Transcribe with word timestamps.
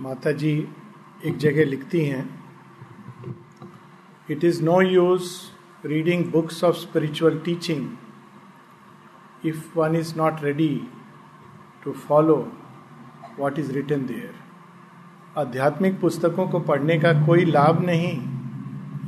माता 0.00 0.32
जी 0.32 0.68
एक 1.24 1.36
जगह 1.36 1.64
लिखती 1.64 2.04
हैं 2.04 2.24
it 4.30 4.44
is 4.44 4.62
no 4.64 4.80
use 4.80 5.28
reading 5.86 6.24
books 6.24 6.64
of 6.64 6.76
spiritual 6.76 7.38
teaching 7.38 7.88
if 9.46 9.78
one 9.78 9.96
is 9.96 10.16
not 10.16 10.42
ready 10.42 10.88
to 11.84 11.92
follow 11.92 12.36
what 13.38 13.58
is 13.58 13.72
written 13.72 14.06
there 14.06 14.34
आध्यात्मिक 15.38 16.00
पुस्तकों 16.00 16.48
को 16.48 16.60
पढ़ने 16.60 16.98
का 16.98 17.12
कोई 17.26 17.44
लाभ 17.44 17.84
नहीं। 17.84 18.16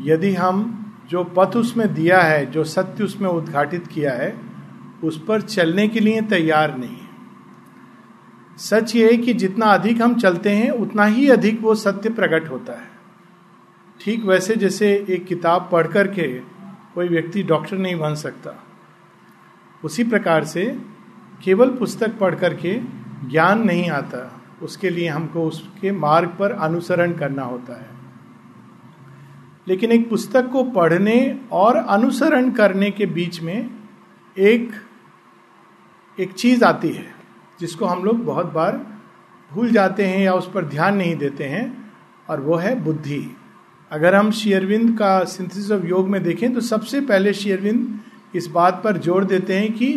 यदि 0.07 0.34
हम 0.34 0.75
जो 1.11 1.25
पथ 1.25 1.57
उसमें 1.57 1.95
दिया 1.95 2.23
है, 2.23 2.45
जो 2.46 2.64
सत्य 2.64 3.05
उसमें 3.05 3.29
उद्घाटित 3.29 3.86
किया 3.86 4.12
है, 4.12 4.34
उस 5.05 5.25
पर 5.29 5.41
चलने 5.41 5.89
के 5.89 6.00
लिए 6.00 6.20
तैयार 6.20 6.77
नहीं 6.79 6.96
है। 6.96 7.07
सच 8.59 8.96
ये 8.96 9.11
है 9.11 9.16
कि 9.16 9.34
जितना 9.34 9.66
अधिक 9.66 10.02
हम 10.02 10.14
चलते 10.14 10.50
हैं, 10.50 10.71
उतना 10.71 11.04
ही 11.04 11.29
अधिक 11.29 11.62
वो 11.62 11.75
सत्य 11.75 12.11
प्रकट 12.11 12.50
होता 12.50 12.72
है। 12.72 12.89
ठीक 14.00 14.25
वैसे 14.25 14.57
जैसे 14.57 15.07
एक 15.11 15.26
किताब 15.26 15.68
पढ़ 15.72 15.86
करके 15.86 16.40
कोई 16.94 17.08
व्यक्ति 17.08 17.43
डॉक्टर 17.43 17.79
नहीं 17.79 17.96
बन 17.96 18.14
सकता। 18.14 18.64
उसी 19.84 20.04
प्रकार 20.04 20.44
से 20.44 20.79
केवल 21.44 21.68
पुस्तक 21.68 22.18
पढ़ 22.18 22.34
करके 22.34 22.81
ज्ञान 23.31 23.62
नहीं 23.62 23.90
आता, 23.90 24.40
उसके 24.62 24.90
लिए 24.90 25.09
हमको 25.09 25.43
उसके 25.43 25.93
मार्ग 25.93 26.29
पर 26.39 26.53
अनुसरण 26.53 27.12
करना 27.12 27.43
होता 27.43 27.81
है। 27.81 27.90
लेकिन 29.68 29.93
एक 29.93 30.11
पुस्तक 30.11 30.48
को 30.48 30.64
पढ़ने 30.64 31.40
और 31.53 31.76
अनुसरण 31.76 32.50
करने 32.50 32.91
के 32.91 33.06
बीच 33.06 33.42
में 33.42 33.70
एक 34.39 34.70
एक 36.20 36.33
चीज़ 36.33 36.64
आती 36.64 36.89
है। 36.89 37.17
जिसको 37.61 37.86
हम 37.86 38.05
लोग 38.05 38.25
बहुत 38.25 38.53
बार 38.53 38.80
भूल 39.50 39.70
जाते 39.70 40.06
हैं 40.06 40.19
या 40.19 40.33
उस 40.34 40.50
पर 40.55 40.64
ध्यान 40.67 40.97
नहीं 40.97 41.17
देते 41.17 41.44
हैं, 41.44 41.67
और 42.28 42.41
वो 42.41 42.56
है 42.56 42.75
बुद्धि। 42.84 43.25
अगर 43.91 44.14
हम 44.14 44.31
शेयरविंद 44.33 44.97
का 44.98 45.23
सिंथेसिस 45.27 45.70
ऑफ़ 45.73 45.86
योग 45.86 46.09
में 46.09 46.23
देखें 46.23 46.53
तो 46.55 46.61
सबसे 46.62 47.01
पहले 47.03 47.33
शेयरविंद 47.34 48.36
इस 48.36 48.47
बात 48.47 48.81
पर 48.84 48.97
ज़ोर 48.98 49.25
देते 49.25 49.59
हैं 49.59 49.73
कि 49.73 49.92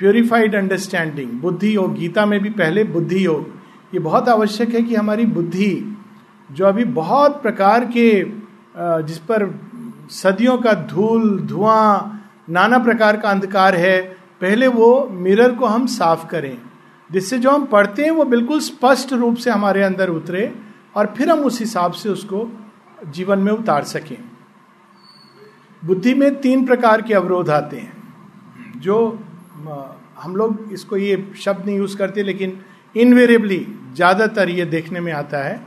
प्योरिफाइड 0.00 0.54
अंडरस्टैंडिंग 0.54 1.30
बुद्धि 1.40 1.74
योग 1.74 1.94
गीता 1.94 2.26
में 2.26 2.38
भी 2.40 2.50
पहले 2.52 2.84
बुद्धि 2.86 3.24
योग। 3.26 3.52
ये 3.94 4.00
बहुत 4.00 4.28
आवश्यक 4.28 4.74
है 4.74 4.82
कि 4.82 4.94
हमारी 4.94 5.26
बुद्धि 5.28 5.96
जो 6.50 6.66
अभी 6.66 6.84
बहुत 6.94 7.40
प्रकार 7.42 7.84
के 7.86 8.10
जिस 9.02 9.18
पर 9.20 9.46
सदियों 10.12 10.56
का 10.58 10.72
धूल, 10.88 11.38
धुआँ, 11.40 12.20
नाना 12.50 12.78
प्रकार 12.78 13.16
का 13.16 13.30
अंधकार 13.30 13.74
है, 13.76 14.00
पहले 14.40 14.66
वो 14.68 15.08
मिरर 15.10 15.54
को 15.54 15.66
हम 15.66 15.86
साफ़ 15.88 16.26
करें। 16.28 16.56
जिससे 17.10 17.38
जो 17.38 17.50
हम 17.50 17.64
पढ़ते 17.66 18.04
हैं, 18.04 18.10
वो 18.10 18.24
बिल्कुल 18.26 18.60
स्पष्ट 18.62 19.12
रूप 19.14 19.36
से 19.36 19.50
हमारे 19.50 19.82
अंदर 19.82 20.10
उतरे 20.10 20.52
और 20.96 21.12
फिर 21.16 21.30
हम 21.30 21.40
उस 21.40 21.60
हिसाब 21.60 21.92
से 21.92 22.08
उसको 22.08 22.48
जीवन 23.08 23.38
में 23.38 23.52
उतार 23.52 23.84
सकें। 23.84 24.16
बुद्धि 25.82 26.14
में 26.14 26.34
तीन 26.40 26.64
प्रकार 26.66 27.02
के 27.02 27.14
अवरोध 27.14 27.50
आते 27.50 27.76
हैं, 27.76 27.92
जो 28.76 28.96
हम 30.18 30.36
लोग 30.36 30.72
इसको 30.72 30.96
ये 30.96 31.32
शब्द 31.36 31.66
नहीं 31.66 31.76
यूज़ 31.76 31.96
करते, 31.96 32.22
लेकिन 32.22 32.58
इनवेरेबली 32.94 33.66
ज़्यादातर 33.94 34.50
ये 34.50 34.64
देखने 34.66 35.00
में 35.00 35.12
आता 35.12 35.38
है। 35.38 35.60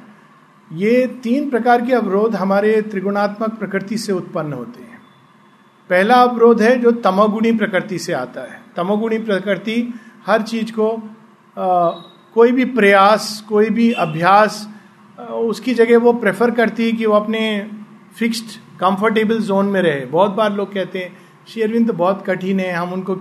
ये 0.72 1.06
तीन 1.24 1.50
प्रकार 1.50 1.86
के 1.86 1.94
अवरोध 1.94 2.36
हमारे 2.36 2.82
त्रिगुणात्मक 2.84 3.58
प्रकृति 3.60 3.98
से 3.98 4.14
उत्पन्न 4.14 4.54
होते 4.54 4.82
हैं। 4.82 5.00
पहला 5.90 6.16
अवरोध 6.22 6.62
है 6.62 6.76
जो 6.80 6.92
तमोगुणी 7.02 7.52
प्रकृति 7.54 8.00
से 8.00 8.14
आता 8.14 8.42
है। 8.44 8.60
तमोगुणी 8.76 9.18
प्रकृति 9.20 9.94
हर 10.28 10.42
चीज़ 10.44 10.72
को 10.72 10.90
कोई 11.58 12.52
भी 12.52 12.66
प्रयास, 12.68 13.46
कोई 13.50 13.70
भी 13.70 13.92
अभ्यास 13.94 14.68
उसकी 15.18 15.74
जगह 15.74 15.98
वो 16.00 16.14
प्रेफर 16.14 16.52
करती 16.52 16.86
है 16.86 16.92
कि 16.92 17.06
वो 17.06 17.16
अपने 17.16 17.42
फिक्स्ड 18.18 18.60
कंफर्टेबल 18.80 19.40
जोन 19.42 19.66
में 19.66 19.82
रहे। 19.82 20.06
बहुत 20.06 20.32
बार 20.32 20.54
लोग 20.54 20.74
कहते 20.74 21.00
हैं 21.00 21.18
शेरविंद 21.48 21.88
तो 21.88 21.94
बहुत 21.94 22.24
कठिन 22.28 22.60
है, 22.60 22.72
हम 22.72 22.94
उनको 22.94 23.16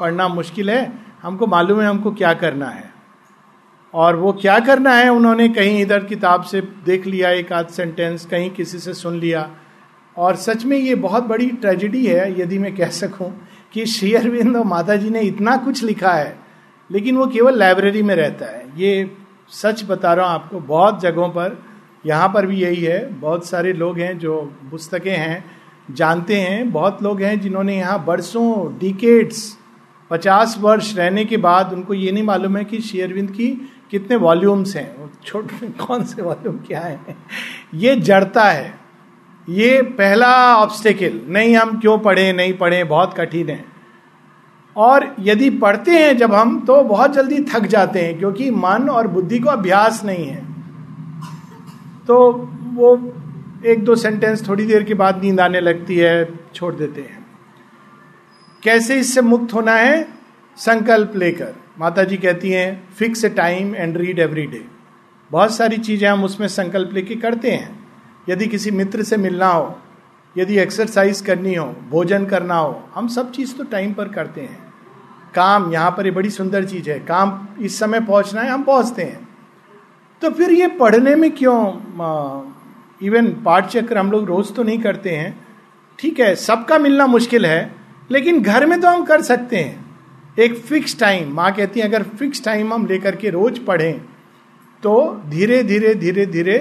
पढ़ना 0.00 0.28
मुश्किल 0.28 0.70
है, 0.70 0.92
हमको 1.22 1.46
मालूम 1.46 1.80
है 1.80 1.86
हमको 1.86 2.10
क्या 2.12 2.32
करना 2.34 2.66
है। 2.66 2.90
और 3.94 4.16
वो 4.16 4.32
क्या 4.32 4.58
करना 4.60 4.94
है, 4.94 5.08
उन्होंने 5.08 5.48
कहीं 5.48 5.80
इधर 5.82 6.04
किताब 6.04 6.42
से 6.42 6.60
देख 6.84 7.06
लिया, 7.06 7.30
एक 7.30 7.52
आध 7.52 7.68
सेंटेंस 7.68 8.26
कहीं 8.26 8.50
किसी 8.50 8.78
से 8.78 8.94
सुन 8.94 9.18
लिया। 9.20 9.48
और 10.16 10.36
सच 10.36 10.64
में 10.64 10.76
ये 10.76 10.94
बहुत 10.94 11.24
बड़ी 11.24 11.50
ट्रेजिडी 11.50 12.06
है, 12.06 12.40
यदि 12.40 12.58
मैं 12.58 12.74
कह 12.76 12.88
सकूँ, 12.90 13.32
कि 13.72 13.86
शेयरविंद 13.86 14.56
और 14.56 14.64
माता 14.64 14.96
जी 14.96 15.10
ने 15.10 15.20
इतना 15.22 15.56
कुछ 15.56 15.82
लिखा 15.82 16.12
है 16.12 16.41
लेकिन 16.92 17.16
वो 17.16 17.26
केवल 17.26 17.58
लाइब्रेरी 17.58 18.02
में 18.02 18.14
रहता 18.14 18.46
है। 18.46 18.64
ये 18.76 19.10
सच 19.50 19.84
बता 19.88 20.12
रहा 20.14 20.26
हूँ 20.26 20.34
आपको, 20.34 20.60
बहुत 20.60 21.00
जगहों 21.00 21.28
पर, 21.28 21.58
यहाँ 22.06 22.28
पर 22.28 22.46
भी 22.46 22.56
यही 22.56 22.82
है। 22.82 23.20
बहुत 23.20 23.46
सारे 23.46 23.72
लोग 23.72 23.98
हैं 23.98 24.18
जो 24.18 24.40
पुस्तकें 24.70 25.16
हैं, 25.16 25.44
जानते 25.90 26.36
हैं। 26.36 26.70
बहुत 26.72 27.02
लोग 27.02 27.22
हैं 27.22 27.40
जिन्होंने 27.40 27.76
यहाँ 27.76 28.04
बरसों 28.04 28.78
डिकेट्स 28.78 29.58
पचास 30.10 30.56
वर्ष 30.60 30.96
रहने 30.96 31.24
के 31.24 31.36
बाद 31.36 31.72
उनको 31.72 31.94
ये 31.94 32.12
नहीं 32.12 32.24
मालूम 32.24 32.56
है 32.56 32.64
कि 32.64 32.80
शेयरविंद 32.80 33.30
की 33.30 33.48
कितने 33.90 34.16
वॉल्यूम्स 34.16 34.76
हैं। 34.76 35.10
छोटे 35.24 35.66
कौन 35.84 36.04
से 36.04 36.22
वॉल्यूम 36.22 36.56
क्या 36.56 36.80
है? 36.80 37.16
ये 37.74 37.96
जड़ता 37.96 38.44
है। 38.44 38.74
ये 39.48 39.82
पहला 39.82 40.56
ऑब्स्टेकल 40.56 41.20
नहीं 41.28 41.56
हम 41.56 41.80
क्यों 41.80 41.98
पढ़े, 41.98 42.32
नहीं 42.32 42.52
पढ़े, 42.52 42.84
बहुत 42.84 43.14
कठिन 43.14 43.48
है। 43.48 43.71
और 44.76 45.14
यदि 45.20 45.48
पढ़ते 45.58 45.90
हैं 45.92 46.16
जब 46.16 46.34
हम 46.34 46.58
तो 46.60 46.82
बहुत 46.84 47.12
जल्दी 47.12 47.40
थक 47.44 47.66
जाते 47.66 48.00
हैं, 48.00 48.18
क्योंकि 48.18 48.50
मन 48.50 48.88
और 48.90 49.08
बुद्धि 49.08 49.38
को 49.38 49.50
अभ्यास 49.50 50.02
नहीं 50.04 50.26
है। 50.26 50.42
तो 52.06 52.30
वो 52.74 52.94
एक 53.66 53.84
दो 53.84 53.94
सेंटेंस 53.96 54.48
थोड़ी 54.48 54.64
देर 54.66 54.82
के 54.82 54.94
बाद 54.94 55.22
नींद 55.24 55.40
आने 55.40 55.60
लगती 55.60 55.96
है, 55.96 56.28
छोड़ 56.54 56.74
देते 56.74 57.00
हैं। 57.00 57.26
कैसे 58.62 58.98
इससे 58.98 59.20
मुक्त 59.22 59.54
होना 59.54 59.74
है? 59.74 60.06
संकल्प 60.58 61.12
लेकर। 61.16 61.54
माता 61.78 62.04
जी 62.04 62.16
कहती 62.16 62.50
हैं 62.50 62.82
fix 62.94 63.24
time 63.26 63.74
and 63.74 63.96
read 63.96 64.18
every 64.18 64.46
day 64.46 64.64
बहुत 65.30 65.54
सारी 65.54 65.76
चीज़ें 65.78 66.08
हम 66.08 66.24
उसमें 66.24 66.46
संकल्प 66.48 66.90
लेके 66.92 67.14
करते 67.16 67.50
हैं। 67.50 67.70
यदि 68.28 68.46
किसी 68.46 68.70
मित्र 68.70 69.02
से 69.02 69.16
मिलना 69.16 69.46
हो 69.46 69.78
यदि 70.36 70.58
एक्सरसाइज 70.58 71.20
करनी 71.20 71.54
हो, 71.54 71.64
भोजन 71.90 72.24
करना 72.26 72.54
हो, 72.54 72.82
हम 72.94 73.08
सब 73.08 73.30
चीज़ 73.32 73.54
तो 73.56 73.64
टाइम 73.64 73.92
पर 73.92 74.08
करते 74.08 74.40
हैं। 74.40 74.58
काम, 75.34 75.72
यहाँ 75.72 75.90
पर 75.90 76.06
ये 76.06 76.12
बड़ी 76.12 76.30
सुंदर 76.30 76.64
चीज़ 76.64 76.90
है। 76.90 76.98
काम 77.00 77.46
इस 77.60 77.78
समय 77.78 78.00
पहुँचना 78.00 78.40
है, 78.40 78.50
हम 78.50 78.62
पहुँचते 78.62 79.02
हैं। 79.02 79.28
तो 80.22 80.30
फिर 80.30 80.50
ये 80.50 80.66
पढ़ने 80.70 81.14
में 81.16 81.30
क्यों 81.32 81.60
इवन 83.00 83.28
पाठ 83.44 83.66
चक्र 83.66 83.98
हम 83.98 84.10
लोग 84.10 84.26
रोज 84.26 84.54
तो 84.54 84.62
नहीं 84.62 84.78
करते 84.78 85.10
हैं। 85.10 85.38
ठीक 85.98 86.20
है, 86.20 86.34
सबका 86.36 86.78
मिलना 86.78 87.06
मुश्किल 87.06 87.46
है, 87.46 87.74
लेकिन 88.10 88.42
घर 88.42 88.66
में 88.66 88.80
तो 88.80 88.88
हम 88.88 89.04
कर 89.04 89.22
सकते 89.22 89.56
हैं। 89.56 89.80
एक 90.38 90.54
फिक्स 90.56 90.98
टाइम 91.00 91.32
माँ 91.34 91.52
कहती 91.54 91.80
है, 91.80 91.86
अगर 91.86 92.02
फिक्स 92.02 92.44
टाइम 92.44 92.72
हम 92.74 92.86
लेकर 92.86 93.16
के 93.16 93.30
रोज 93.30 93.58
पढ़ें 93.58 94.00
तो 94.82 95.22
धीरे 95.28 95.62
धीरे 95.62 95.94
धीरे 95.94 96.26
धीरे 96.26 96.58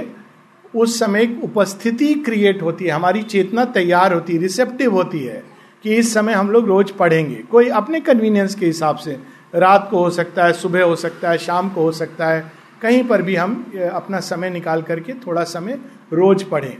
उस 0.73 0.97
समय 0.99 1.23
एक 1.23 1.43
उपस्थिति 1.43 2.13
क्रिएट 2.15 2.61
होती 2.61 2.85
है, 2.85 2.91
हमारी 2.91 3.21
चेतना 3.23 3.65
तैयार 3.65 4.13
होती 4.13 4.33
है 4.33 4.39
रिसेप्टिव 4.39 4.93
होती 4.93 5.19
है 5.19 5.43
कि 5.83 5.95
इस 5.95 6.13
समय 6.13 6.33
हम 6.33 6.49
लोग 6.51 6.67
रोज 6.67 6.91
पढ़ेंगे। 6.91 7.35
कोई 7.51 7.69
अपने 7.69 7.99
कन्वीनियंस 7.99 8.55
के 8.55 8.65
हिसाब 8.65 8.97
से 8.97 9.17
रात 9.55 9.87
को 9.91 9.99
हो 9.99 10.09
सकता 10.09 10.45
है, 10.45 10.53
सुबह 10.53 10.83
हो 10.83 10.95
सकता 10.95 11.29
है, 11.29 11.37
शाम 11.37 11.69
को 11.69 11.81
हो 11.81 11.91
सकता 11.91 12.27
है, 12.27 12.51
कहीं 12.81 13.03
पर 13.03 13.21
भी 13.21 13.35
हम 13.35 13.71
अपना 13.93 14.19
समय 14.19 14.49
निकाल 14.49 14.81
करके 14.81 15.13
थोड़ा 15.27 15.43
समय 15.43 15.79
रोज 16.13 16.43
पढ़ें। 16.43 16.77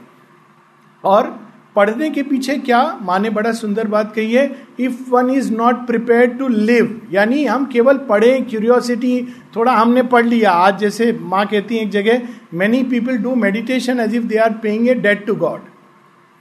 और 1.03 1.39
पढ़ने 1.75 2.09
के 2.09 2.23
पीछे 2.23 2.57
क्या 2.57 2.81
माँ 3.01 3.19
ने 3.19 3.29
बड़ा 3.29 3.51
सुंदर 3.51 3.87
बात 3.87 4.13
कही 4.15 4.33
है? 4.33 4.45
If 4.79 5.09
one 5.09 5.29
is 5.29 5.51
not 5.53 5.85
prepare 5.87 6.27
to 6.29 6.47
live 6.47 7.01
यानी 7.11 7.45
हम 7.45 7.65
केवल 7.65 7.97
पढ़े 7.97 8.39
क्यूरियोसिटी 8.41 9.21
थोड़ा 9.55 9.73
हमने 9.73 10.03
पढ़ 10.03 10.25
लिया। 10.25 10.51
आज 10.51 10.79
जैसे 10.79 11.11
माँ 11.13 11.45
कहती 11.45 11.77
है 11.77 11.83
एक 11.83 11.89
जगह 11.89 12.21
many 12.53 12.83
people 12.83 13.17
do 13.17 13.35
meditation 13.35 13.99
as 13.99 14.15
if 14.15 14.23
they 14.23 14.37
are 14.37 14.53
paying 14.53 14.89
a 14.89 14.93
debt 14.95 15.25
to 15.25 15.35
God 15.35 15.61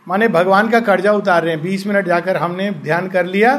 माने 0.06 0.28
भगवान 0.28 0.68
का 0.68 0.80
कर्जा 0.80 1.12
उतार 1.12 1.42
रहे 1.42 1.54
हैं। 1.54 1.62
बीस 1.62 1.86
मिनट 1.86 2.06
जाकर 2.06 2.36
हमने 2.36 2.70
ध्यान 2.70 3.08
कर 3.08 3.26
लिया। 3.26 3.54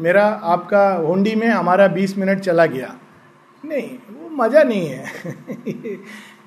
मेरा 0.00 0.24
आपका 0.44 0.88
हुंडी 0.96 1.34
में 1.34 1.48
हमारा 1.48 1.86
बीस 1.88 2.18
मिनट 2.18 2.40
चला 2.40 2.66
गया। 2.66 2.94
नहीं, 3.64 3.88
वो 4.10 4.30
मज़ा 4.36 4.62
नहीं 4.62 4.86
है। 4.86 5.04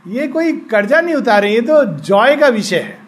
ये 0.08 0.28
कोई 0.28 0.54
कर्जा 0.54 1.02
नहीं 1.02 1.16
उतारे, 1.16 1.52
ये 1.52 1.62
तो 1.62 1.84
जॉय 1.86 2.36
का 2.36 2.48
विषय 2.48 2.76
है। 2.76 3.07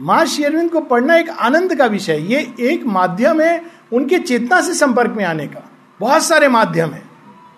माँ 0.00 0.24
शेरविंद 0.24 0.70
को 0.70 0.80
पढ़ना 0.80 1.16
एक 1.16 1.28
आनंद 1.28 1.74
का 1.74 1.86
विषय 1.86 2.16
ये 2.16 2.54
एक 2.60 2.86
माध्यम 2.86 3.40
है 3.40 3.62
उनके 3.92 4.18
चेतना 4.18 4.60
से 4.60 4.74
संपर्क 4.74 5.10
में 5.10 5.24
आने 5.24 5.46
का। 5.46 5.70
बहुत 6.00 6.22
सारे 6.22 6.48
माध्यम 6.48 6.90
है। 6.90 7.02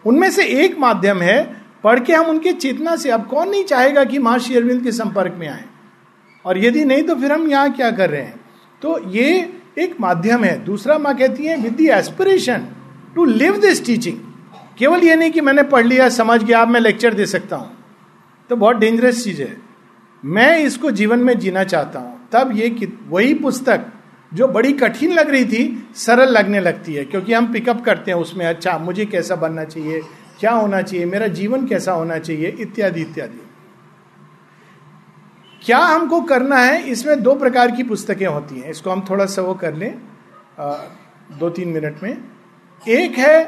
उनमें 0.06 0.30
से 0.30 0.44
एक 0.44 0.78
माध्यम 0.78 1.22
है, 1.22 1.56
पढ़ 1.84 2.00
के 2.00 2.12
हम 2.12 2.26
उनके 2.26 2.52
चेतना 2.52 2.96
से, 2.96 3.10
अब 3.10 3.26
कौन 3.26 3.48
नहीं 3.48 3.64
चाहेगा 3.64 4.04
कि 4.04 4.18
माँ 4.18 4.38
शेरविंद 4.38 4.82
के 4.82 4.92
संपर्क 4.92 5.34
में 5.38 5.48
आए? 5.48 5.64
और 6.44 6.58
यदि 6.58 6.84
नहीं 6.84 7.02
तो 7.02 7.14
फिर 7.14 7.32
हम 7.32 7.48
यहाँ 7.48 7.72
क्या 7.72 7.90
कर 7.90 8.10
रहे 8.10 8.22
हैं? 8.22 8.40
तो 8.82 9.10
ये 9.10 9.58
एक 9.78 10.00
माध्यम 10.00 10.44
है। 10.44 10.64
दूसरा 10.64 10.98
माँ 10.98 11.16
कहती 11.16 11.44
है 11.44 11.56
with 11.56 11.80
aspiration 11.80 12.66
to 13.14 13.24
live 13.24 13.56
this 13.56 13.86
teaching 13.86 14.18
केवल 14.78 15.00
ये 15.00 15.16
नहीं 15.16 15.30
कि 15.30 15.40
मैंने 15.40 15.62
पढ़ 15.62 15.86
लिया, 15.86 16.08
समझ 16.08 16.44
गया, 16.44 16.60
अब 16.60 16.68
मैं 16.68 16.80
लेक्चर 16.80 17.14
दे 17.14 17.26
सकता 17.26 17.56
हूँ। 17.56 17.72
तो 18.50 18.56
बहुत 18.56 18.76
डेंजरस 18.76 19.24
चीज़ 19.24 19.42
है। 19.42 19.56
मैं 20.24 20.58
इसको 20.58 20.90
जीवन 20.90 21.18
में 21.18 21.38
जीना 21.38 21.64
चाहता 21.64 21.98
हूँ। 21.98 22.15
तब 22.36 22.56
ये 22.56 22.92
वही 23.08 23.34
पुस्तक 23.34 23.92
जो 24.32 24.46
बड़ी 24.48 24.72
कठिन 24.74 25.12
लग 25.12 25.30
रही 25.30 25.44
थी, 25.44 25.88
सरल 25.96 26.28
लगने 26.28 26.60
लगती 26.60 26.94
है, 26.94 27.04
क्योंकि 27.04 27.32
हम 27.32 27.52
पिकअप 27.52 27.84
करते 27.84 28.10
हैं 28.10 28.18
उसमें 28.18 28.44
अच्छा 28.46 28.76
मुझे 28.78 29.04
कैसा 29.06 29.36
बनना 29.36 29.64
चाहिए, 29.64 30.00
क्या 30.40 30.50
होना 30.52 30.80
चाहिए, 30.82 31.04
मेरा 31.06 31.26
जीवन 31.28 31.66
कैसा 31.66 31.92
होना 31.92 32.18
चाहिए, 32.18 32.48
इत्यादि 32.60 33.00
इत्यादि। 33.00 33.40
क्या 35.62 35.78
हमको 35.78 36.20
करना 36.22 36.56
है, 36.56 36.82
इसमें 36.82 37.22
दो 37.22 37.34
प्रकार 37.34 37.70
की 37.70 37.82
पुस्तकें 37.82 38.26
होती 38.26 38.60
हैं। 38.60 38.70
इसको 38.70 38.90
हम 38.90 39.04
थोड़ा 39.10 39.26
सा 39.26 39.42
वो 39.42 39.54
कर 39.54 39.74
लें 39.74 39.94
दो 41.32 41.48
तीन 41.50 41.68
मिनट 41.68 42.02
में। 42.02 42.16
एक 42.82 43.18
है 43.18 43.44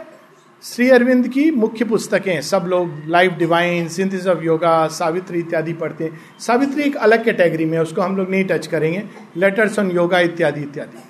श्री 0.63 0.91
अरविंद 0.91 1.29
की 1.29 1.51
मुख्य 1.51 1.85
पुस्तकें 1.85 2.43
सब 2.43 2.65
लोग 2.69 3.03
Life 3.07 3.33
Divine 3.33 3.89
Synthesis 3.89 4.27
of 4.27 4.43
Yoga 4.43 4.87
Savitri 4.87 5.39
इत्यादि 5.39 5.73
पढ़ते 5.73 6.05
हैं। 6.05 6.21
सावित्री 6.41 6.83
एक 6.83 6.97
अलग 6.97 7.25
कैटेगरी 7.25 7.65
में 7.65 7.79
उसको 7.79 8.01
हम 8.01 8.17
लोग 8.17 8.31
नहीं 8.31 8.45
टच 8.45 8.67
करेंगे। 8.67 9.05
लेटर्स 9.37 9.79
ऑन 9.79 9.91
योगा 9.91 10.21
इत्यादि 10.21 10.61
इत्यादि। 10.61 11.03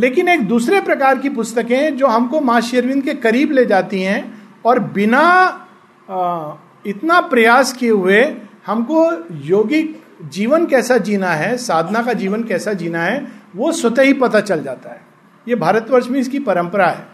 लेकिन 0.00 0.28
एक 0.28 0.40
दूसरे 0.40 0.80
प्रकार 0.80 1.18
की 1.18 1.28
पुस्तकें 1.28 1.96
जो 1.96 2.06
हमको 2.06 2.40
माँ 2.40 2.60
शेरविंद 2.60 3.02
के 3.02 3.14
करीब 3.14 3.52
ले 3.52 3.64
जाती 3.64 4.02
हैं 4.02 4.42
और 4.64 4.78
बिना 4.78 5.20
आ, 6.10 6.54
इतना 6.86 7.20
प्रयास 7.20 7.72
किए 7.72 7.90
हुए 7.90 8.36
हमको 8.66 9.10
योगिक 9.46 10.02
जीवन 10.24 10.66
कैसा 10.66 10.96
जीना 10.96 11.30
है 11.30 11.56
साधना 11.56 12.02
का 12.02 12.12
जीवन 12.12 12.44
कैसा 12.44 12.72
जीना 12.72 13.02
है 13.02 13.32
वो 13.56 13.72
स्वतः 13.72 14.02
ही 14.02 14.12
पता 14.12 14.40
चल 14.40 14.62
जाता 14.62 14.90
है। 14.90 15.00
ये 15.48 15.54
भारतवर्ष 15.54 16.08
में 16.08 16.20
इसकी 16.20 16.38
परंपरा 16.38 16.86
है। 16.86 17.11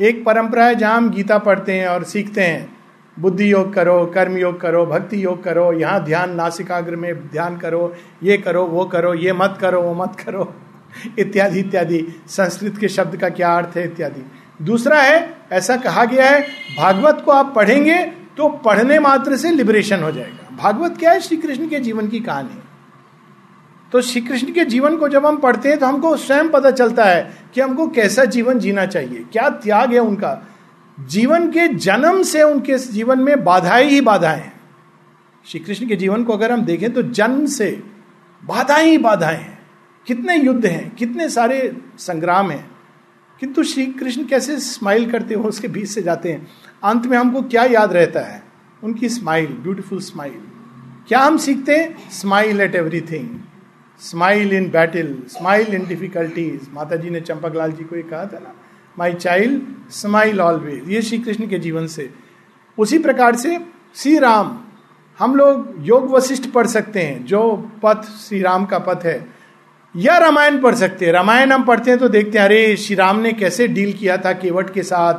एक 0.00 0.24
परंपरा 0.24 0.64
है 0.64 0.74
जहाँ 0.74 0.96
हम 0.96 1.10
गीता 1.10 1.38
पढ़ते 1.38 1.72
हैं 1.72 1.88
और 1.88 2.04
सीखते 2.04 2.40
हैं। 2.40 2.76
बुद्धि 3.18 3.52
योग 3.52 3.74
करो, 3.74 4.06
कर्म 4.06 4.36
योग 4.36 4.60
करो, 4.60 4.86
भक्ति 4.86 5.24
योग 5.24 5.44
करो, 5.44 5.72
यहाँ 5.72 6.04
ध्यान, 6.04 6.34
नासिकाग्र 6.34 6.96
में 6.96 7.28
ध्यान 7.28 7.56
करो, 7.56 7.94
ये 8.22 8.36
करो, 8.36 8.66
वो 8.66 8.84
करो, 8.84 9.14
ये 9.14 9.32
मत 9.32 9.58
करो, 9.60 9.82
वो 9.82 9.94
मत 9.94 10.16
करो, 10.26 10.54
इत्यादि 11.18 11.60
इत्यादि। 11.60 12.22
संस्कृत 12.26 12.78
के 12.78 12.88
शब्द 12.88 13.16
का 13.16 13.28
क्या 13.28 13.56
अर्थ 13.56 13.76
है, 13.76 13.84
इत्यादि। 13.84 14.26
दूसरा 14.62 15.02
है, 15.02 15.38
ऐसा 15.52 15.76
कहा 15.76 16.04
गया 16.04 16.30
है, 16.30 16.42
भागवत 16.78 17.22
को 17.24 17.30
आप 17.30 17.52
पढ़ेंगे 17.56 18.04
तो 18.36 18.48
पढ़ने 18.48 18.98
मात्र 18.98 19.36
से 19.36 19.50
लिबरेशन 19.50 20.02
हो 20.02 20.10
जाएगा। 20.10 20.56
भागवत 20.56 20.96
क्या 20.98 21.12
है? 21.12 21.20
श्री 21.20 21.36
कृष्ण 21.36 21.68
के 21.68 21.80
जीवन 21.80 22.08
की 22.08 22.20
कहानी। 22.20 22.65
तो 23.92 24.00
श्री 24.00 24.20
कृष्ण 24.20 24.52
के 24.52 24.64
जीवन 24.64 24.96
को 24.96 25.08
जब 25.08 25.26
हम 25.26 25.36
पढ़ते 25.36 25.68
हैं 25.68 25.78
तो 25.78 25.86
हमको 25.86 26.16
स्वयं 26.16 26.48
पता 26.48 26.70
चलता 26.70 27.04
है 27.04 27.36
कि 27.54 27.60
हमको 27.60 27.86
कैसा 27.88 28.24
जीवन 28.24 28.58
जीना 28.58 28.86
चाहिए, 28.86 29.24
क्या 29.32 29.48
त्याग 29.48 29.92
है 29.92 29.98
उनका। 29.98 30.42
जीवन 30.98 31.50
के 31.50 31.66
जन्म 31.68 32.22
से 32.22 32.42
उनके 32.42 32.78
जीवन 32.78 33.18
में 33.18 33.44
बाधाएँ 33.44 33.86
ही 33.86 34.00
बाधाएँ 34.00 34.40
हैं। 34.40 34.52
श्री 35.46 35.60
कृष्ण 35.60 35.88
के 35.88 35.96
जीवन 35.96 36.24
को 36.24 36.32
अगर 36.32 36.52
हम 36.52 36.64
देखें 36.64 36.92
तो 36.92 37.02
जन्म 37.02 37.46
से 37.46 37.70
बाधाएँ 38.42 38.88
ही 38.90 38.98
बाधाएँ 38.98 39.36
हैं। 39.36 39.58
कितने 40.06 40.36
युद्ध 40.36 40.66
हैं, 40.66 40.94
कितने 40.94 41.28
सारे 41.28 41.76
संग्राम 41.98 42.50
हैं। 42.50 42.70
किंतु 43.40 43.62
श्री 43.62 43.86
कृष्ण 43.86 44.24
कैसे 44.24 44.58
स्माइल 44.60 45.10
करते 45.10 45.34
हो 45.34 45.48
उसके 45.48 45.68
बीच 45.68 45.88
से 45.88 46.02
जाते 46.02 46.32
हैं। 46.32 46.46
अंत 46.84 47.06
में 47.06 47.16
हमको 47.18 47.42
क्या 47.42 47.64
याद 47.64 47.92
रहता 47.92 48.20
है? 48.20 48.42
उनकी 48.82 49.08
स्माइल 49.08 49.46
ब्यूटीफुल 49.46 50.00
स्माइल 50.00 50.40
क्या 51.08 51.20
हम 51.20 51.36
सीखते 51.36 51.76
हैं? 51.76 52.10
Smile 52.10 52.60
at 52.60 52.74
everything 52.74 53.28
smile 54.00 54.52
in 54.52 54.70
battle 54.70 55.16
smile 55.28 55.74
in 55.74 55.86
difficulties 55.86 56.68
माता 56.72 56.96
जी 56.96 57.10
ने 57.10 57.20
चंपक 57.20 57.52
लाल 57.56 57.72
जी 57.72 57.84
को 57.84 57.96
ये 57.96 58.02
कहा 58.02 58.24
था 58.24 58.38
ना 58.38 58.54
माई 58.98 59.14
चाइल्ड 59.14 59.90
स्माइल 59.90 60.40
ऑलवेज 60.40 60.90
ये 60.90 61.02
श्री 61.02 61.18
कृष्ण 61.18 61.48
के 61.48 61.58
जीवन 61.58 61.86
से। 61.86 62.10
उसी 62.78 62.98
प्रकार 62.98 63.36
से 63.36 63.60
श्री 63.94 64.18
राम 64.18 64.58
हम 65.18 65.36
लोग 65.36 65.74
योग 65.80 66.10
वशिष्ठ 66.10 66.50
पढ़ 66.50 66.66
सकते 66.66 67.02
हैं, 67.02 67.24
जो 67.24 67.70
पथ 67.82 68.02
श्री 68.02 68.42
राम 68.42 68.66
का 68.66 68.78
पथ 68.78 69.04
है। 69.04 69.26
या 69.96 70.18
रामायण 70.18 70.60
पढ़ 70.62 70.74
सकते 70.74 71.06
हैं। 71.06 71.12
रामायण 71.12 71.52
हम 71.52 71.64
पढ़ते 71.64 71.90
हैं 71.90 72.00
तो 72.00 72.08
देखते 72.08 72.38
हैं, 72.38 72.44
अरे 72.44 72.76
श्री 72.76 72.96
राम 72.96 73.20
ने 73.20 73.32
कैसे 73.32 73.68
डील 73.68 73.92
किया 73.92 74.16
था 74.16 74.32
केवट 74.32 74.72
के 74.72 74.82
साथ, 74.82 75.14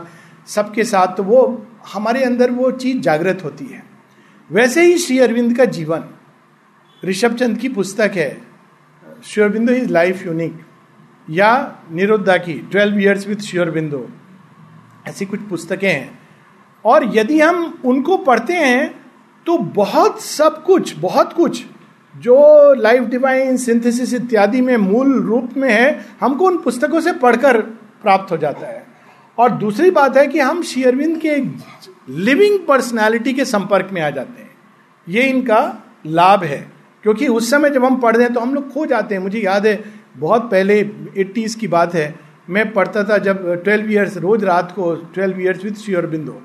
सबके 0.49 0.83
साथ? 0.83 1.07
तो 1.07 1.23
वो, 1.23 1.65
हमारे 1.93 2.23
अंदर 2.23 2.51
वो 2.51 2.71
चीज़ 2.71 2.97
जागृत 2.97 3.41
होती 3.43 3.65
है। 3.65 3.83
वैसे 4.51 4.83
ही 4.83 4.97
श्री 4.97 5.19
अरविंद 5.19 5.57
का 5.57 5.65
जीवन 5.65 6.03
ऋषभ 7.05 7.35
चंद 7.35 7.57
की 7.57 7.69
पुस्तक 7.69 8.11
है। 8.15 8.46
श्योरबिंदु 9.27 9.73
इज़ 9.73 9.89
लाइफ 9.89 10.25
यूनिक 10.25 10.59
या 11.29 11.79
निरुद्धा 11.91 12.37
की 12.37 12.53
ट्वेल्व 12.71 12.99
ईयर्स 12.99 13.27
विथ 13.27 13.37
श्योरबिंदु 13.37 14.05
ऐसी 15.07 15.25
कुछ 15.25 15.39
पुस्तकें 15.39 15.89
हैं। 15.89 16.19
और 16.85 17.17
यदि 17.17 17.39
हम 17.41 17.81
उनको 17.85 18.17
पढ़ते 18.17 18.53
हैं 18.53 19.05
तो 19.45 19.57
बहुत 19.57 20.21
सब 20.21 20.63
कुछ, 20.63 20.95
बहुत 20.97 21.33
कुछ 21.33 21.63
जो 22.15 22.73
लाइफ 22.73 23.03
डिवाइन 23.03 23.57
सिंथेसिस 23.57 24.13
इत्यादि 24.13 24.61
में 24.61 24.75
मूल 24.77 25.13
रूप 25.23 25.49
में 25.57 25.69
है, 25.71 26.05
हमको 26.21 26.45
उन 26.45 26.57
पुस्तकों 26.57 27.01
से 27.01 27.13
पढ़कर 27.13 27.61
प्राप्त 28.03 28.31
हो 28.31 28.37
जाता 28.37 28.67
है। 28.67 28.85
और 29.37 29.51
दूसरी 29.51 29.91
बात 29.91 30.17
है 30.17 30.27
कि 30.27 30.39
हम 30.39 30.61
शेयरविंद 30.63 31.21
के 31.25 31.35
लिविंग 32.13 32.59
पर्सनालिटी 32.67 33.33
के 33.33 33.45
संपर्क 33.45 33.89
में 33.93 34.01
आ 34.01 34.09
जाते 34.09 34.41
हैं। 34.41 34.51
ये 35.09 35.23
इनका 35.23 35.61
लाभ 36.05 36.43
है। 36.43 36.76
क्योंकि 37.07 37.27
उस 37.27 37.49
समय 37.51 37.69
जब 37.69 37.85
हम 37.85 37.95
पढ़ 37.95 38.15
रहे 38.15 38.25
हैं 38.25 38.33
तो 38.33 38.39
हम 38.39 38.53
लोग 38.53 38.73
खो 38.73 38.85
जाते 38.85 39.15
हैं। 39.15 39.21
मुझे 39.21 39.39
याद 39.39 39.67
है, 39.67 39.83
बहुत 40.17 40.51
पहले 40.51 40.79
एट्टीज 41.17 41.55
की 41.55 41.67
बात 41.67 41.93
है। 41.95 42.15
मैं 42.49 42.73
पढ़ता 42.73 43.03
था 43.03 43.17
जब 43.17 43.63
ट्वेल्व 43.63 43.91
ईयर्स 43.91 44.17
रोज 44.17 44.43
रात 44.43 44.71
को 44.71 44.95
ट्वेल्व 44.95 45.41
ईयर्स 45.41 45.63
विथ 45.63 45.71
शेयरबिंदो। 45.71 46.41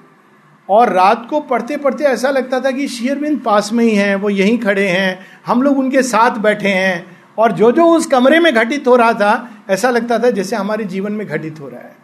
और 0.68 0.88
रात 0.88 1.26
को 1.30 1.40
पढ़ते 1.40 1.76
पढ़ते 1.76 2.04
ऐसा 2.04 2.30
लगता 2.30 2.60
था 2.60 2.70
कि 2.70 2.88
शेयरबिंद 2.88 3.40
पास 3.40 3.72
में 3.72 3.84
ही 3.84 3.94
हैं, 3.94 4.14
वो 4.16 4.30
यहीं 4.30 4.58
खड़े 4.58 4.88
हैं, 4.88 5.26
हम 5.46 5.62
लोग 5.62 5.78
उनके 5.78 6.02
साथ 6.02 6.38
बैठे 6.38 6.68
हैं। 6.68 7.16
और 7.38 7.52
जो 7.52 7.72
जो 7.72 7.86
उस 7.86 8.06
कमरे 8.06 8.40
में 8.40 8.54
घटित 8.54 8.86
हो 8.86 8.96
रहा 8.96 9.12
था, 9.12 9.50
ऐसा 9.70 9.90
लगता 9.90 10.18
था 10.18 10.30
जैसे 10.30 10.56
हमारे 10.56 10.84
जीवन 10.84 11.12
में 11.12 11.26
घटित 11.26 11.60
हो 11.60 11.68
रहा 11.68 11.80
है। 11.80 11.96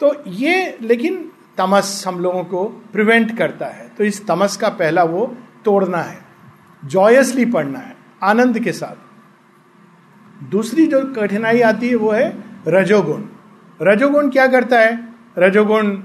तो 0.00 0.22
ये 0.26 0.78
लेकिन 0.82 1.30
तमस 1.58 2.04
हम 2.06 2.20
लोगों 2.20 2.44
को 2.44 2.64
प्रिवेंट 2.64 3.38
करता 3.38 3.66
है। 3.66 3.92
तो 3.98 4.04
इस 4.04 4.26
तमस 4.26 4.56
का 4.56 4.68
पहला 4.68 5.04
वो 5.04 5.36
तोड़ना 5.64 5.98
है। 5.98 6.29
जॉयसली 6.82 7.44
पढ़ना 7.44 7.78
है, 7.78 7.96
आनंद 8.22 8.58
के 8.58 8.72
साथ। 8.72 10.50
दूसरी 10.50 10.86
जो 10.86 11.00
कठिनाई 11.12 11.60
आती 11.60 11.88
है 11.88 11.94
वो 11.94 12.10
है 12.10 12.32
रजोगुण। 12.68 13.22
रजोगुण 13.80 14.30
क्या 14.30 14.46
करता 14.46 14.78
है? 14.78 15.08
रजोगुण 15.38 15.96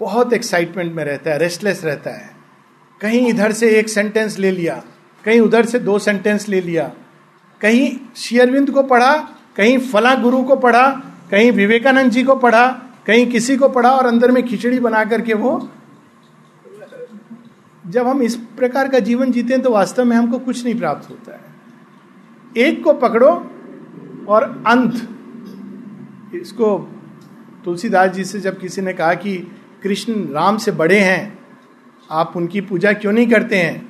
बहुत 0.00 0.32
एक्साइटमेंट 0.32 0.92
में 0.94 1.04
रहता 1.04 1.30
है 1.30 1.38
रेस्टलेस 1.38 1.84
रहता 1.84 2.10
है। 2.10 2.30
कहीं 3.00 3.26
इधर 3.28 3.52
से 3.52 3.70
एक 3.70 3.88
सेंटेंस 3.88 4.38
ले 4.38 4.50
लिया, 4.50 4.82
कहीं 5.24 5.40
उधर 5.40 5.66
से 5.66 5.78
दो 5.78 5.98
सेंटेंस 5.98 6.48
ले 6.48 6.60
लिया, 6.60 6.90
कहीं 7.60 7.96
शेयरविंद 8.16 8.70
को 8.70 8.82
पढ़ा, 8.82 9.12
कहीं 9.56 9.78
फला 9.78 10.14
गुरु 10.14 10.42
को 10.42 10.56
पढ़ा, 10.56 10.88
कहीं 11.30 11.52
विवेकानंद 11.52 12.10
जी 12.10 12.22
को 12.22 12.36
पढ़ा, 12.36 12.66
कहीं 13.06 13.26
किसी 13.26 13.56
को 13.56 13.68
पढ़ा 13.68 13.90
और 13.90 14.06
अंदर 14.06 14.30
में 14.30 14.42
खिचड़ी 14.46 14.78
बना 14.80 15.04
करके 15.04 15.34
वो 15.34 15.70
जब 17.86 18.06
हम 18.06 18.22
इस 18.22 18.36
प्रकार 18.36 18.88
का 18.88 18.98
जीवन 18.98 19.32
जीते 19.32 19.54
हैं 19.54 19.62
तो 19.62 19.70
वास्तव 19.70 20.04
में 20.04 20.16
हमको 20.16 20.38
कुछ 20.38 20.64
नहीं 20.64 20.74
प्राप्त 20.74 21.10
होता 21.10 21.32
है। 21.32 21.40
एक 22.56 22.84
को 22.84 22.92
पकड़ो 22.92 23.52
और 24.28 24.64
अंत। 24.66 25.08
इसको 26.34 26.78
तुलसीदास 27.64 28.10
जी 28.10 28.24
से 28.24 28.40
जब 28.40 28.60
किसी 28.60 28.82
ने 28.82 28.92
कहा 28.92 29.14
कि 29.14 29.38
कृष्ण 29.82 30.32
राम 30.32 30.56
से 30.56 30.70
बड़े 30.70 30.98
हैं, 31.00 31.38
आप 32.10 32.32
उनकी 32.36 32.60
पूजा 32.60 32.92
क्यों 32.92 33.12
नहीं 33.12 33.30
करते 33.30 33.56
हैं? 33.56 33.88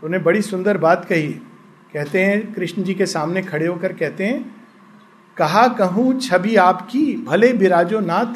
तो 0.00 0.06
उन्हें 0.06 0.24
बड़ी 0.24 0.42
सुंदर 0.42 0.78
बात 0.78 1.04
कही। 1.04 1.32
कहते 1.92 2.24
हैं, 2.24 2.54
कृष्ण 2.54 2.82
जी 2.82 2.94
के 2.94 3.06
सामने 3.06 3.42
खड़े 3.42 3.66
होकर 3.66 3.92
कहते 3.92 4.24
हैं, 4.26 4.54
कहा 5.36 5.68
कहूँ 5.68 6.20
छवि 6.20 6.56
आपकी, 6.56 7.16
भले 7.16 7.52
बिराजो 7.52 8.00
नाथ, 8.00 8.34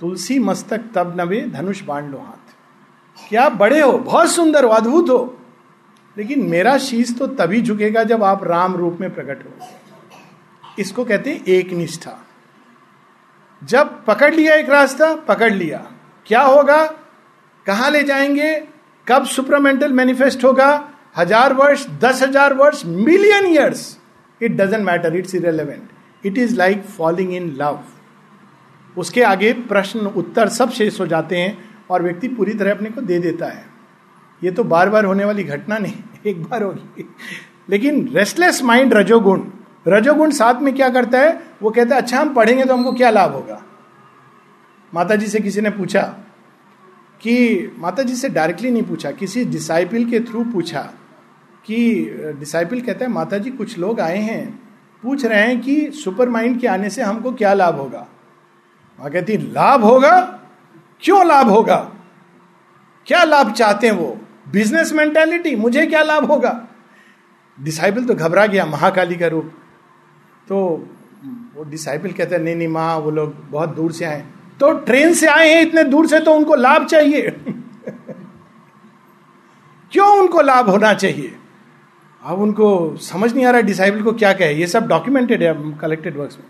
तुलसी 0.00 0.38
मस्तक 0.38 0.80
तब 0.94 1.20
नवे, 1.20 1.40
धनुष 1.40 1.84
बांड 1.84 2.10
लो 2.10 2.18
क्या 3.18 3.48
बड़े 3.50 3.80
हो? 3.80 3.92
बहुत 3.92 4.30
सुंदर 4.30 4.64
हो, 4.64 4.70
अद्भुत 4.70 5.08
हो। 5.10 5.38
लेकिन 6.16 6.42
मेरा 6.42 6.76
शीश 6.78 7.14
तो 7.18 7.26
तभी 7.26 7.60
झुकेगा 7.62 8.02
जब 8.04 8.22
आप 8.24 8.44
राम 8.44 8.76
रूप 8.76 8.98
में 9.00 9.14
प्रकट 9.14 9.44
हो। 9.44 10.74
इसको 10.78 11.04
कहते 11.04 11.30
हैं 11.30 11.44
एक 11.46 11.72
निष्ठा 11.72 12.18
जब 13.62 14.04
पकड़ 14.04 14.32
लिया 14.34 14.54
एक 14.54 14.68
रास्ता, 14.70 15.14
पकड़ 15.16 15.52
लिया। 15.52 15.78
क्या 16.26 16.42
होगा? 16.42 16.84
कहाँ 17.66 17.90
ले 17.90 18.02
जाएँगे? 18.02 18.54
कब 19.06 19.26
सुपरमेंटल 19.26 19.92
मैनिफेस्ट 19.92 20.44
होगा? 20.44 20.88
हज़ार 21.16 21.52
वर्ष, 21.54 21.86
दस 22.00 22.22
हज़ार 22.22 22.54
वर्ष, 22.54 22.84
million 22.86 23.46
years 23.46 23.96
it 24.40 24.52
doesn't 24.52 24.84
matter 24.86 25.16
it's 25.16 25.34
irrelevant 25.34 26.26
it 26.26 26.38
is 26.38 26.56
like 26.56 26.82
falling 26.86 27.34
in 27.34 27.50
love 27.58 27.78
उसके 28.96 29.22
आगे 29.24 29.52
प्रश्न 29.68 30.06
उत्तर 30.06 30.48
सब 30.48 30.70
शेष 30.70 31.00
हो 31.00 31.06
जाते 31.06 31.36
हैं। 31.36 31.65
और 31.90 32.02
व्यक्ति 32.02 32.28
पूरी 32.28 32.54
तरह 32.54 32.74
अपने 32.74 32.90
को 32.90 33.00
दे 33.00 33.18
देता 33.18 33.46
है। 33.46 33.64
ये 34.42 34.50
तो 34.50 34.64
बार 34.64 34.90
बार 34.90 35.04
होने 35.04 35.24
वाली 35.24 35.44
घटना 35.44 35.78
नहीं, 35.78 35.92
एक 36.26 36.42
बार 36.42 36.62
होगी। 36.62 37.08
लेकिन 37.68 38.08
रेस्टलेस 38.08 38.62
माइंड 38.62 38.94
रजोगुण 38.94 39.42
रजोगुण 39.88 40.30
साथ 40.30 40.60
में 40.60 40.74
क्या 40.74 40.88
करता 40.88 41.20
है? 41.20 41.40
वो 41.62 41.70
कहता 41.70 41.94
है 41.94 42.02
अच्छा 42.02 42.20
हम 42.20 42.34
पढ़ेंगे 42.34 42.64
तो 42.64 42.74
हमको 42.76 42.92
क्या 42.92 43.10
लाभ 43.10 43.32
होगा? 43.32 43.62
माता 44.94 45.16
जी 45.16 45.26
से 45.26 45.40
किसी 45.40 45.60
ने 45.60 45.70
पूछा 45.70 46.02
कि 47.20 47.74
माता 47.78 48.02
जी 48.02 48.14
से 48.14 48.28
डायरेक्टली 48.28 48.70
नहीं 48.70 48.82
पूछा, 48.82 49.10
किसी 49.10 49.44
डिसाइपल 49.44 50.04
के 50.04 50.20
थ्रू 50.20 50.44
पूछा 50.44 50.80
कि 51.66 51.76
डिसाइपल 52.38 52.80
कहता 52.80 53.04
है 53.04 53.10
माता 53.10 53.38
जी 53.38 53.50
कुछ 53.50 53.78
लोग 53.78 54.00
आए 54.00 54.18
हैं, 54.18 54.60
पूछ 55.02 55.24
रहे 55.24 55.42
हैं 55.42 55.60
कि 55.60 55.90
सुपर 55.94 56.28
माइंड 56.28 56.60
के 56.60 56.66
आने 56.66 56.90
से 56.90 57.02
हमको 57.02 57.32
क्या 57.32 57.52
लाभ 57.54 57.76
होगा? 57.76 58.06
कहती, 58.98 59.36
लाभ 59.36 59.84
होगा? 59.84 60.40
क्यों 61.00 61.26
लाभ 61.26 61.48
होगा? 61.48 61.76
क्या 63.06 63.24
लाभ 63.24 63.52
चाहते 63.52 63.86
हैं 63.86 63.94
वो? 63.94 64.20
बिज़नेस 64.52 64.92
मेंटेलिटी 64.92 65.56
मुझे 65.56 65.86
क्या 65.86 66.02
लाभ 66.02 66.24
होगा? 66.24 66.68
डिसाइबल 67.60 68.04
तो 68.04 68.14
घबरा 68.14 68.46
गया, 68.46 68.66
महाकाली 68.66 69.16
का 69.16 69.26
रूप। 69.26 69.52
तो 70.48 70.88
वो 71.56 71.64
डिसाइपल 71.64 72.12
कहते 72.12 72.34
हैं, 72.34 72.42
नहीं 72.42 72.56
नहीं, 72.56 72.68
माँ, 72.68 72.98
वो 72.98 73.10
लोग 73.10 73.34
बहुत 73.50 73.68
दूर 73.68 73.92
से 73.92 74.04
आए 74.04 74.24
तो 74.60 74.72
ट्रेन 74.72 75.14
से 75.14 75.26
आए 75.26 75.54
हैं, 75.54 75.62
इतने 75.62 75.84
दूर 75.84 76.06
से 76.06 76.20
तो 76.20 76.34
उनको 76.34 76.54
लाभ 76.54 76.86
चाहिए। 76.86 77.30
क्यों 79.92 80.18
उनको 80.18 80.40
लाभ 80.40 80.70
होना 80.70 80.94
चाहिए? 80.94 81.36
अब 82.22 82.40
उनको 82.40 82.96
समझ 82.96 83.34
नहीं 83.34 83.46
आ 83.46 83.50
रहा 83.50 83.60
डिसाइबल 83.60 84.02
को 84.02 84.12
क्या 84.12 84.32
कहे। 84.32 84.54
ये 84.54 84.66
सब 84.66 84.86
डॉक्यूमेंटेड 84.86 85.42
है 85.42 85.78
कलेक्टेड 85.78 86.16
वर्क्स 86.16 86.38
में। 86.38 86.46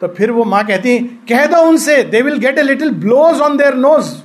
तो 0.00 0.08
फिर 0.08 0.30
वो 0.30 0.44
माँ 0.44 0.66
कहती 0.66 0.96
है, 0.96 1.02
कह 1.02 1.46
दो 1.46 1.56
उनसे 1.56 2.02
they 2.02 2.22
will 2.22 2.38
get 2.38 2.58
a 2.58 2.62
little 2.62 2.90
blows 2.90 3.40
on 3.40 3.56
their 3.56 3.74
nose 3.74 4.22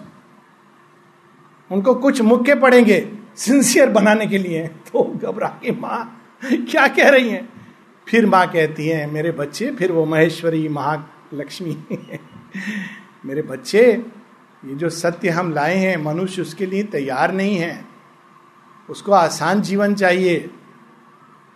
उनको 1.72 1.96
कुछ 1.96 2.22
मुक्के 2.22 2.56
पड़ेंगे 2.56 3.12
सिंसियर 3.36 3.90
बनाने 3.90 4.28
के 4.28 4.38
लिए। 4.38 4.68
तो 4.68 5.20
घबरा 5.24 5.48
के 5.48 5.72
माँ, 5.72 6.22
क्या 6.46 6.88
कह 6.88 7.10
रही 7.10 7.30
हैं? 7.30 7.50
फिर 8.08 8.26
माँ 8.26 8.48
कहती 8.48 8.88
है, 8.88 9.12
मेरे 9.12 9.32
बच्चे, 9.32 9.72
फिर 9.72 9.92
वो 9.92 10.06
महेश्वरी 10.06 10.68
महालक्ष्मी। 10.70 11.78
मेरे 13.26 13.42
बच्चे, 13.42 13.82
ये 14.66 14.76
जो 14.76 14.90
सत्य 14.90 15.30
हम 15.30 15.54
लाए 15.54 15.76
हैं, 15.76 15.98
मनुष्य 15.98 16.42
उसके 16.42 16.66
लिए 16.66 16.84
तैयार 16.84 17.32
नहीं 17.32 17.58
है। 17.58 17.86
उसको 18.90 19.12
आसान 19.12 19.62
जीवन 19.62 19.96
चाहिए। 19.96 20.50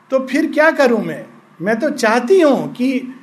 तो 0.09 0.19
फिर 0.19 0.51
क्या 0.51 0.71
करूँ 0.71 1.03
मैं? 1.03 1.25
मैं 1.61 1.79
तो 1.79 1.89
चाहती 1.89 2.41
हूँ 2.41 2.73
कि 2.73 3.15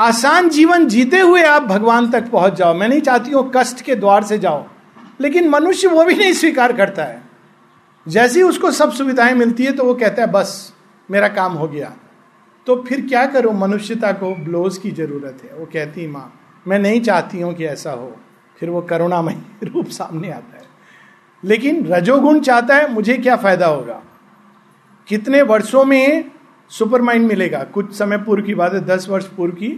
आसान 0.00 0.48
जीवन 0.48 0.86
जीते 0.86 1.20
हुए 1.20 1.42
आप 1.42 1.62
भगवान 1.62 2.10
तक 2.10 2.30
पहुँच 2.30 2.52
जाओ। 2.52 2.74
मैं 2.74 2.88
नहीं 2.88 3.00
चाहती 3.00 3.30
हूँ 3.30 3.52
कष्ट 3.56 3.80
के 3.80 3.94
द्वार 3.94 4.24
से 4.24 4.38
जाओ 4.38 4.66
लेकिन 5.20 5.48
मनुष्य 5.48 5.88
वो 5.88 6.04
भी 6.04 6.14
नहीं 6.14 6.32
स्वीकार 6.32 6.72
करता 6.72 7.04
है। 7.04 7.22
जैसी 8.08 8.42
उसको 8.42 8.70
सब 8.70 8.92
सुविधाएँ 8.92 9.34
मिलती 9.34 9.64
है 9.64 9.72
तो 9.72 9.84
वो 9.84 9.94
कहता 9.94 10.22
है, 10.22 10.32
बस, 10.32 10.72
मेरा 11.10 11.28
काम 11.28 11.52
हो 11.52 11.68
गया। 11.68 11.92
तो 12.66 12.84
फिर 12.88 13.06
क्या 13.06 13.26
करो? 13.26 13.52
मनुष्यता 13.52 14.12
को 14.12 14.34
ब्लोज 14.34 14.78
की 14.78 14.90
ज़रूरत 14.90 15.38
है। 15.44 15.58
वो 15.58 15.66
कहती 15.66 16.06
माँ, 16.06 16.40
मैं 16.68 16.78
नहीं 16.78 17.00
चाहती 17.00 17.40
हूँ 17.40 17.54
कि 17.54 17.64
ऐसा 17.64 17.92
हो। 17.92 18.16
फिर 18.58 18.70
वो 18.70 18.82
करुणामय 18.82 19.36
रूप 19.64 19.88
सामने 19.88 20.30
आता 20.30 20.56
है। 20.56 20.64
लेकिन 21.44 21.86
रजोगुण 21.86 22.40
चाहता 22.40 22.76
है, 22.76 22.92
मुझे 22.92 23.16
क्या 23.16 23.36
फ़ायदा 23.36 23.66
होगा? 23.66 24.02
कितने 25.06 25.42
वर्षों 25.42 25.84
में 25.84 26.31
सुपर 26.72 27.02
माइंड 27.02 27.26
मिलेगा। 27.26 27.62
कुछ 27.64 27.92
समय 27.94 28.18
पूर्व 28.18 28.42
की 28.42 28.54
बात 28.54 28.74
है, 28.74 28.80
दस 28.80 29.08
वर्ष 29.08 29.26
पूर्व 29.26 29.52
की, 29.52 29.68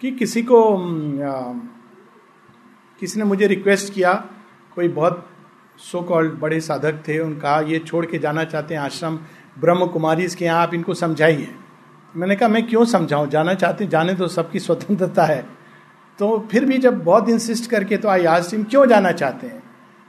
कि 0.00 0.10
किसी 0.10 0.42
को 0.42 0.76
किसी 3.00 3.18
ने 3.18 3.24
मुझे 3.24 3.46
रिक्वेस्ट 3.46 3.92
किया, 3.94 4.12
कोई 4.74 4.88
बहुत 4.88 5.26
सो 5.78 6.00
कॉल्ड 6.02 6.32
बड़े 6.32 6.60
साधक 6.60 7.02
थे, 7.08 7.18
उनका 7.18 7.60
ये 7.60 7.78
छोड़ 7.78 8.04
के 8.06 8.18
जाना 8.18 8.44
चाहते 8.44 8.74
हैं, 8.74 8.80
आश्रम 8.82 9.18
ब्रह्म 9.58 9.86
कुमारी 9.86 10.24
इसके 10.24 10.44
यहाँ 10.44 10.62
आप 10.62 10.74
इनको 10.74 10.94
समझाइए। 10.94 11.48
मैंने 12.14 12.36
कहा, 12.36 12.48
मैं 12.48 12.66
क्यों 12.66 12.84
समझाऊं? 12.84 13.28
जाना 13.28 13.54
चाहते, 13.54 13.86
जाने 13.86 14.14
तो 14.14 14.28
सबकी 14.28 14.58
स्वतंत्रता 14.58 15.24
है। 15.24 15.44
तो 16.18 16.48
फिर 16.50 16.64
भी 16.64 16.78
जब 16.78 17.02
बहुत 17.04 17.28
इंसिस्ट 17.28 17.70
करके 17.70 17.96
तो 17.96 18.08
आई 18.08 18.24
आज 18.24 18.50
क्यों 18.54 18.86
जाना 18.86 19.12
चाहते 19.12 19.46
हैं? 19.46 19.62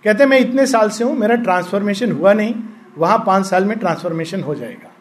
कहते 0.05 0.23
हैं 0.23 0.29
मैं 0.29 0.39
इतने 0.39 0.65
साल 0.67 0.89
से 0.89 1.03
हूँ, 1.03 1.15
मेरा 1.17 1.35
ट्रांसफॉर्मेशन 1.35 2.11
हुआ 2.11 2.33
नहीं, 2.33 2.53
वहाँ 2.97 3.23
पाँच 3.27 3.45
साल 3.45 3.65
में 3.65 3.77
ट्रांसफॉर्मेशन 3.79 4.41
हो 4.41 4.55
जाएगा। 4.55 4.91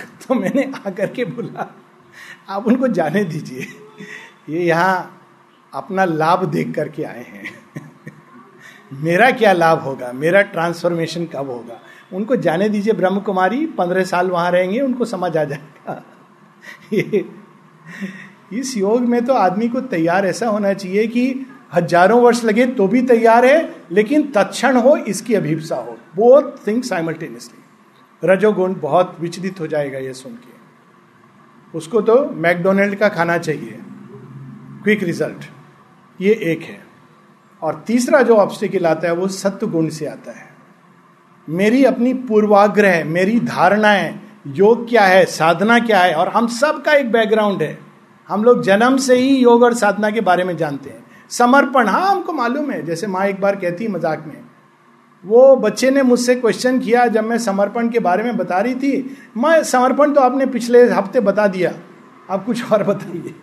तो 0.28 0.34
मैंने 0.34 0.72
आकर 0.86 1.06
के 1.06 1.24
बोला, 1.24 1.74
आप 2.48 2.66
उनको 2.66 2.88
जाने 2.88 3.24
दीजिए। 3.24 3.66
ये 4.48 4.64
यहाँ 4.64 5.20
अपना 5.74 6.04
लाभ 6.04 6.44
देख 6.44 6.74
करके 6.74 7.04
आए 7.04 7.24
हैं। 7.24 7.50
मेरा 9.02 9.30
क्या 9.30 9.52
लाभ 9.52 9.78
होगा? 9.78 10.12
मेरा 10.12 10.42
ट्रांसफॉर्मेशन 10.42 11.26
कब 11.26 11.50
होगा? 11.50 11.80
उनको 12.12 12.36
जाने 12.36 12.68
दीजिए 12.68 12.92
ब्रह्म 12.92 13.20
कुमारी 13.20 13.66
पंद्रह 13.66 14.04
साल 14.04 14.30
वहाँ 14.30 14.50
रहेंगे, 14.50 14.80
उनको 14.80 15.04
समझ 15.04 15.36
आ 15.36 15.44
जाएगा। 15.44 16.02
ये, 16.92 17.24
इस 18.52 18.76
योग 18.76 19.00
में 19.00 19.24
तो 19.24 19.32
आदमी 19.32 19.68
को 19.68 19.80
तैयार 19.80 20.26
ऐसा 20.26 20.48
होना 20.48 20.72
चाहिए 20.72 21.06
कि 21.06 21.46
हज़ारों 21.74 22.20
वर्ष 22.22 22.44
लगे 22.44 22.66
तो 22.66 22.86
भी 22.88 23.02
तैयार 23.02 23.44
है, 23.44 23.74
लेकिन 23.92 24.30
तत्ण 24.30 24.76
हो 24.76 24.96
इसकी 24.96 25.34
अभिप्सा 25.34 25.76
हो। 25.76 25.96
बोथ 26.16 26.66
थिंग 26.66 26.82
साइमल्टेनियसली 26.82 27.62
रजोगुण 28.24 28.74
बहुत 28.74 29.16
विचलित 29.20 29.60
हो 29.60 29.66
जाएगा 29.66 29.98
ये 29.98 30.14
सुन 30.14 30.32
के। 30.32 31.78
उसको 31.78 32.00
तो 32.00 32.24
मैकडोनल्ड 32.30 32.94
का 32.94 33.08
खाना 33.08 33.38
चाहिए। 33.38 33.80
Quick 34.82 35.02
result. 35.02 35.44
ये 36.20 36.32
एक 36.32 36.62
है। 36.62 36.80
और 37.62 37.84
तीसरा 37.86 38.22
जो 38.22 38.36
ऑब्स्टिकल 38.36 38.86
आता 38.86 39.08
है, 39.08 39.14
वो 39.14 39.28
सत्य 39.28 39.66
गुण 39.66 39.88
से 39.88 40.06
आता 40.06 40.32
है। 40.32 40.48
मेरी 41.48 41.84
अपनी 41.84 42.14
पूर्वाग्रह, 42.14 43.04
मेरी 43.04 43.40
धारणाएँ, 43.40 44.20
योग 44.46 44.88
क्या 44.88 45.02
है, 45.02 45.24
साधना 45.26 45.78
क्या 45.78 46.00
है, 46.00 46.14
और 46.14 46.28
हम 46.28 46.46
सब 46.46 46.82
का 46.82 46.92
एक 46.92 47.12
बैकग्राउंड 47.12 47.62
है। 47.62 47.78
हम 48.28 48.44
लोग 48.44 48.62
जन्म 48.62 48.96
से 48.96 49.14
ही 49.14 49.36
योग 49.36 49.62
और 49.62 49.74
साधना 49.74 50.10
के 50.10 50.20
बारे 50.20 50.44
में 50.44 50.56
जानते 50.56 50.90
हैं। 50.90 51.04
समर्पण 51.30 51.88
हाँ 51.88 52.10
हमको 52.10 52.32
मालूम 52.32 52.70
है। 52.70 52.82
जैसे 52.82 53.06
माँ 53.06 53.26
एक 53.26 53.40
बार 53.40 53.56
कहती 53.56 53.88
मज़ाक 53.88 54.24
में 54.26 54.42
वो 55.24 55.56
बच्चे 55.56 55.90
ने 55.90 56.02
मुझसे 56.02 56.34
क्वेश्चन 56.34 56.78
किया 56.80 57.06
जब 57.06 57.24
मैं 57.24 57.38
समर्पण 57.38 57.88
के 57.88 57.98
बारे 57.98 58.22
में 58.22 58.36
बता 58.36 58.58
रही 58.58 58.74
थी। 58.74 59.16
मैं 59.36 59.62
समर्पण 59.64 60.12
तो 60.12 60.20
आपने 60.20 60.46
पिछले 60.46 60.82
हफ़्ते 60.90 61.20
बता 61.20 61.46
दिया। 61.46 61.72
आप 62.30 62.44
कुछ 62.44 62.72
और 62.72 62.84
बताइए। 62.84 63.34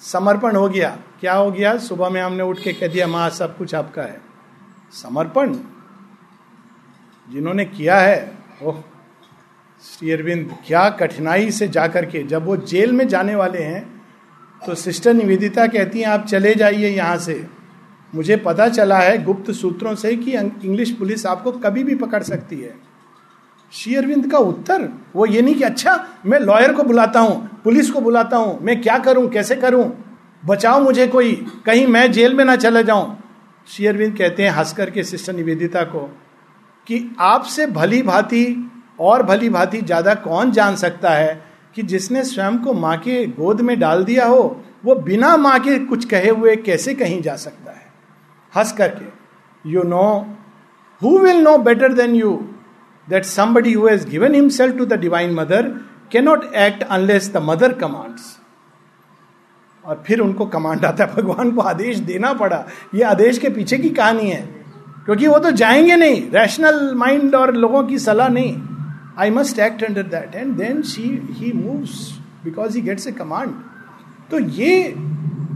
समर्पण 0.00 0.56
हो 0.56 0.68
गया। 0.68 0.96
क्या 1.20 1.34
हो 1.34 1.50
गया? 1.50 1.76
सुबह 1.78 2.08
में 2.08 2.20
हमने 2.22 2.42
उठ 2.42 2.58
के 2.58 2.72
कह 2.72 2.88
दिया, 2.88 3.06
माँ, 3.06 3.28
सब 3.30 3.56
कुछ 3.56 3.74
आपका 3.74 4.02
है। 4.02 4.20
समर्पण? 4.92 5.54
जिन्होंने 7.28 7.64
किया 7.64 7.96
है, 7.96 8.38
ओह, 8.62 8.82
श्री 9.82 10.10
अरविंद, 10.10 10.56
क्या 10.66 10.88
कठिनाई 10.90 11.50
से 11.50 11.68
जाकर 11.68 12.04
के, 12.04 12.22
जब 12.22 12.44
वो 12.46 12.56
जेल 12.56 12.92
में 12.92 13.06
जाने 13.08 13.34
वाले 13.34 13.58
हैं 13.58 14.02
तो 14.62 14.74
सिस्टर 14.74 15.14
निवेदिता 15.14 15.66
कहती 15.66 16.00
हैं, 16.00 16.06
आप 16.06 16.26
चले 16.26 16.54
जाइए 16.54 16.88
यहाँ 16.88 17.16
से। 17.18 17.63
मुझे 18.14 18.36
पता 18.36 18.68
चला 18.68 18.98
है 18.98 19.22
गुप्त 19.24 19.50
सूत्रों 19.50 19.94
से 19.94 20.14
कि 20.16 20.32
इंग्लिश 20.32 20.90
पुलिस 20.90 21.26
आपको 21.26 21.52
कभी 21.52 21.84
भी 21.84 21.94
पकड़ 21.94 22.22
सकती 22.22 22.60
है। 22.60 22.74
श्री 23.72 23.94
अरविंद 23.94 24.30
का 24.32 24.38
उत्तर, 24.38 24.88
वो 25.16 25.26
ये 25.26 25.42
नहीं 25.42 25.54
कि 25.54 25.64
अच्छा 25.64 25.98
मैं 26.26 26.38
लॉयर 26.40 26.72
को 26.72 26.82
बुलाता 26.82 27.20
हूँ, 27.20 27.60
पुलिस 27.64 27.90
को 27.90 28.00
बुलाता 28.00 28.36
हूँ, 28.36 28.58
मैं 28.62 28.80
क्या 28.82 28.98
करूँ, 28.98 29.28
कैसे 29.28 29.56
करूँ? 29.56 29.84
बचाओ 30.42 30.80
मुझे 30.80 31.06
कोई, 31.06 31.32
कहीं 31.66 31.86
मैं 31.86 32.10
जेल 32.12 32.34
में 32.34 32.44
ना 32.44 32.56
चले 32.56 32.82
जाऊँ। 32.84 33.16
श्री 33.68 33.86
अरविंद 33.86 34.16
कहते 34.18 34.42
हैं, 34.42 34.50
हंसकर 34.50 34.90
के 34.90 35.04
सिस्टर 35.04 35.32
निवेदिता 35.32 35.82
को, 35.82 36.00
कि 36.86 37.16
आपसे 37.20 37.66
भली 37.66 38.02
भांति 38.02 38.70
और 39.00 39.22
भली 39.22 39.48
भांति 39.48 39.80
ज़्यादा 39.80 40.14
कौन 40.14 40.50
जान 40.52 40.76
सकता 40.76 41.10
है 41.10 41.42
कि 41.74 41.82
जिसने 41.82 42.24
स्वयं 42.24 42.58
को 42.58 42.72
माँ 42.72 42.96
के 42.98 43.26
गोद 43.26 43.60
में 43.60 43.78
डाल 43.80 44.04
दिया 44.04 44.26
हो, 44.26 44.64
वो 44.84 44.94
बिना 44.94 45.36
माँ 45.36 45.58
के 45.60 45.78
कुछ 45.78 46.04
कहे 46.04 46.30
हुए 46.30 46.56
कैसे 46.56 46.94
कहीं 46.94 47.22
जा 47.22 47.36
सकता 47.36 47.72
है? 47.72 47.83
हंस 48.56 48.72
करके 48.72 49.70
you 49.70 49.82
know 49.88 50.06
who 51.02 51.18
will 51.18 51.42
know 51.42 51.56
better 51.64 51.92
than 51.92 52.14
you 52.14 52.32
that 53.08 53.24
somebody 53.24 53.72
who 53.72 53.86
has 53.88 54.08
given 54.08 54.34
himself 54.34 54.76
to 54.78 54.86
the 54.86 55.00
divine 55.00 55.34
mother 55.34 55.68
cannot 56.12 56.52
act 56.56 56.82
unless 56.82 57.32
the 57.34 57.42
mother 57.44 57.72
commands 57.78 58.36
और 59.84 60.02
फिर 60.06 60.20
उनको 60.20 60.44
कमांड 60.46 60.84
आता 60.84 61.04
है 61.04 61.12
भगवान 61.14 61.50
को 61.50 61.60
आदेश 61.60 61.98
देना 62.00 62.32
पड़ा। 62.32 62.64
ये 62.94 63.02
आदेश 63.04 63.38
के 63.38 63.48
पीछे 63.48 63.78
की 63.78 63.88
कहानी 63.90 64.30
है, 64.30 64.40
क्योंकि 65.04 65.26
वो 65.26 65.38
तो 65.38 65.50
जाएँगे 65.52 65.96
नहीं। 65.96 66.22
रैशनल 66.30 66.94
माइंड 66.96 67.34
और 67.34 67.54
लोगों 67.54 67.82
की 67.84 67.98
सलाह 67.98 68.28
नहीं। 68.28 68.56
I 69.18 69.30
must 69.30 69.58
act 69.58 69.84
under 69.84 70.02
that 70.14 70.34
and 70.34 70.54
then 70.56 70.80
she 70.82 71.02
he 71.30 71.52
moves 71.54 72.10
because 72.44 72.76
he 72.76 72.82
gets 72.82 73.06
a 73.06 73.12
command 73.12 73.52
तो 74.30 74.38
ये 74.38 74.88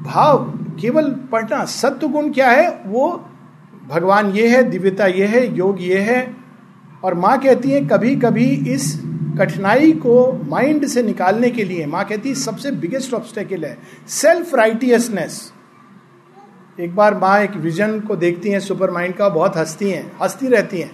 भाव 0.05 0.45
केवल 0.81 1.11
पढ़ना 1.33 1.65
सत्य 1.65 2.09
गुण 2.09 2.31
क्या 2.33 2.51
है? 2.51 2.69
वो 2.87 3.11
भगवान 3.89 4.31
ये 4.31 4.49
है, 4.49 4.63
दिव्यता 4.63 5.07
ये 5.07 5.27
है, 5.27 5.57
योग 5.57 5.83
ये 5.83 5.99
है। 5.99 6.37
और 7.05 7.15
माँ 7.15 7.39
कहती 7.41 7.71
है 7.71 7.85
कभी 7.87 8.15
कभी 8.17 8.47
इस 8.73 8.95
कठिनाई 9.39 9.93
को 9.93 10.33
माइंड 10.49 10.87
से 10.87 11.03
निकालने 11.03 11.51
के 11.51 11.65
लिए, 11.65 11.87
माँ 11.87 12.05
कहती 12.05 12.29
है, 12.29 12.35
सबसे 12.35 12.71
बिगेस्ट 12.71 13.15
ऑब्स्टेकल 13.15 13.65
है 13.65 13.79
सेल्फ 14.09 14.55
राइटियसनेस 14.55 15.53
एक 16.81 16.95
बार 16.95 17.17
माँ 17.19 17.39
एक 17.41 17.57
विजन 17.57 17.99
को 18.01 18.17
देखती 18.17 18.51
हैं 18.51 18.61
सुपर 18.61 18.91
माइंड 18.91 19.15
का, 19.15 19.29
बहुत 19.29 19.57
हंसती 19.57 19.91
हैं, 19.91 20.13
हंसती 20.23 20.49
रहती 20.49 20.81
हैं। 20.81 20.91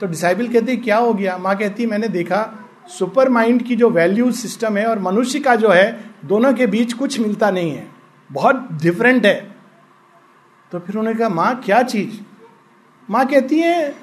तो 0.00 0.06
डिसाइबल 0.06 0.48
कहती 0.48 0.72
है, 0.72 0.76
क्या 0.76 0.96
हो 0.96 1.14
गया? 1.14 1.36
माँ 1.38 1.56
कहती 1.56 1.86
मैंने 1.86 2.08
देखा 2.08 2.48
सुपर 2.98 3.28
माइंड 3.28 3.62
की 3.62 3.76
जो 3.76 3.90
वैल्यू 3.90 4.30
सिस्टम 4.32 4.76
है 4.76 4.86
और 4.86 4.98
मनुष्य 4.98 5.40
का 5.40 5.54
जो 5.56 5.68
है, 5.68 6.04
दोनों 6.24 6.52
के 6.52 6.66
बीच 6.66 6.92
कुछ 6.92 7.20
मिलता 7.20 7.50
नहीं 7.50 7.70
है। 7.70 8.01
बहुत 8.32 8.68
डिफरेंट 8.82 9.26
है। 9.26 9.40
तो 10.72 10.78
फिर 10.78 10.96
उन्होंने 10.96 11.18
कहा, 11.18 11.28
माँ, 11.30 11.60
क्या 11.64 11.82
चीज़? 11.84 12.20
माँ 13.08 13.26
कहती 13.26 13.58
है, 13.58 13.94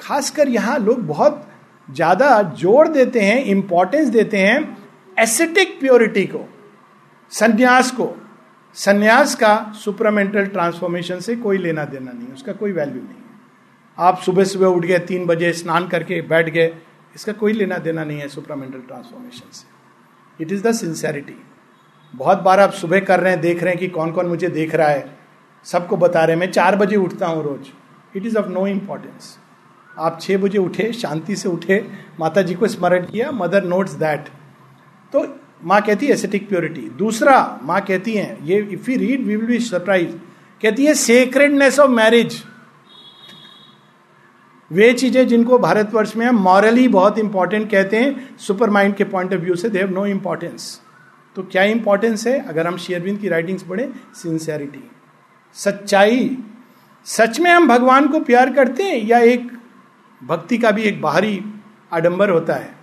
खासकर 0.00 0.48
यहाँ 0.48 0.78
लोग 0.78 1.06
बहुत 1.06 1.46
ज़्यादा 1.88 2.42
ज़ोर 2.58 2.88
देते 2.88 3.20
हैं 3.20 3.44
इंपॉर्टेंस 3.46 4.08
देते 4.08 4.38
हैं 4.38 4.76
एसेटिक 5.16 5.78
प्योरिटी 5.80 6.24
को, 6.26 6.44
संन्यास 7.32 7.90
को। 7.90 8.14
संन्यास 8.76 9.34
का 9.34 9.72
सुपरामेंटल 9.74 10.46
ट्रांसफॉर्मेशन 10.46 11.20
से 11.20 11.36
कोई 11.36 11.58
लेना 11.58 11.84
देना 11.84 12.12
नहीं 12.12 12.28
उसका 12.28 12.52
कोई 12.54 12.72
वैल्यू 12.72 13.02
नहीं 13.02 13.18
आप 13.98 14.20
सुबह 14.20 14.44
सुबह 14.44 14.66
उठ 14.66 14.84
गए, 14.84 14.98
तीन 15.00 15.26
बजे 15.26 15.52
स्नान 15.52 15.88
करके 15.88 16.20
बैठ 16.22 16.48
गए, 16.48 16.72
इसका 17.16 17.32
कोई 17.34 17.52
लेना 17.52 17.78
देना 17.78 18.04
नहीं 18.04 18.18
है 18.20 18.28
सुपरामेंटल 18.28 18.80
ट्रांसफॉर्मेशन 18.80 19.50
से। 19.52 20.42
इट 20.42 20.52
इज़ 20.52 20.62
द 20.62 20.72
सिंसेरिटी 20.74 21.36
बहुत 22.14 22.38
बार 22.38 22.60
आप 22.60 22.72
सुबह 22.72 23.00
कर 23.00 23.20
रहे 23.20 23.32
हैं, 23.32 23.40
देख 23.40 23.62
रहे 23.62 23.72
हैं 23.72 23.80
कि 23.80 23.88
कौन 23.88 24.12
कौन 24.12 24.26
मुझे 24.26 24.48
देख 24.50 24.74
रहा 24.74 24.88
है। 24.88 25.18
सबको 25.66 25.96
बता 25.96 26.24
रहे 26.24 26.34
हैं, 26.34 26.40
मैं 26.40 26.50
चार 26.52 26.76
बजे 26.76 26.96
उठता 26.96 27.26
हूँ 27.26 27.42
रोज। 27.44 27.70
It 28.14 28.26
is 28.26 28.36
of 28.38 28.48
no 28.48 28.66
importance 28.66 29.36
आप 29.94 30.18
छह 30.20 30.38
बजे 30.38 30.58
उठे, 30.58 30.92
शांति 30.92 31.36
से 31.36 31.48
उठे 31.48 31.84
माता 32.20 32.42
जी 32.42 32.54
को 32.54 32.68
स्मरण 32.68 33.06
किया 33.06 33.30
मदर 33.32 33.64
नोट्स 33.64 33.92
दैट 33.94 34.28
तो 35.12 35.26
माँ 35.64 35.80
कहती 35.82 36.06
है 36.06 36.12
एसेटिक 36.12 36.48
प्योरिटी 36.48 36.88
दूसरा 36.98 37.60
माँ 37.62 37.80
कहती 37.80 38.14
है, 38.14 38.38
ये 38.42 38.58
if 38.62 38.90
you 38.90 38.98
read 38.98 39.26
we 39.26 39.36
will 39.36 39.46
be 39.46 39.58
surprise 39.60 40.12
कहती 40.60 40.86
है 40.86 40.94
सेक्रेडनेस 40.96 41.78
ऑफ़ 41.78 41.90
मैरिज 41.90 42.42
वे 44.70 44.92
चीज़ें 44.92 45.26
जिनको 45.28 45.58
भारतवर्ष 45.58 46.16
में 46.16 46.30
मॉरली 46.30 46.86
बहुत 46.90 47.18
इंपॉर्टेंट 47.18 47.70
कहते 47.70 47.96
हैं 47.96 48.36
सुपर 48.38 48.70
माइंड 48.70 48.94
के 48.94 49.04
पॉइंट 49.06 49.34
ऑफ़ 49.34 49.40
व्यू 49.40 49.54
से 49.54 49.68
दे 49.68 49.78
हैव 49.78 49.90
नो 49.90 50.06
इंपॉर्टेंस 50.06 50.80
तो 51.40 51.46
क्या 51.52 51.62
इंपॉर्टेंस 51.62 52.26
है 52.26 52.38
अगर 52.48 52.66
हम 52.66 52.76
शेयरबिंद 52.76 53.18
की 53.18 53.28
राइटिंग्स 53.28 53.62
पढ़े? 53.62 53.88
सिंसेरिटी 54.14 54.90
सच्चाई. 55.52 56.38
सच 57.04 57.40
में 57.40 57.50
हम 57.50 57.68
भगवान 57.68 58.08
को 58.08 58.20
प्यार 58.20 58.52
करते 58.52 58.82
हैं 58.82 59.06
या 59.06 59.18
एक 59.18 59.50
भक्ति 60.24 60.58
का 60.58 60.70
भी 60.70 60.82
एक 60.82 61.00
बाहरी 61.02 61.44
आडंबर 61.92 62.30
होता 62.30 62.54
है? 62.54 62.74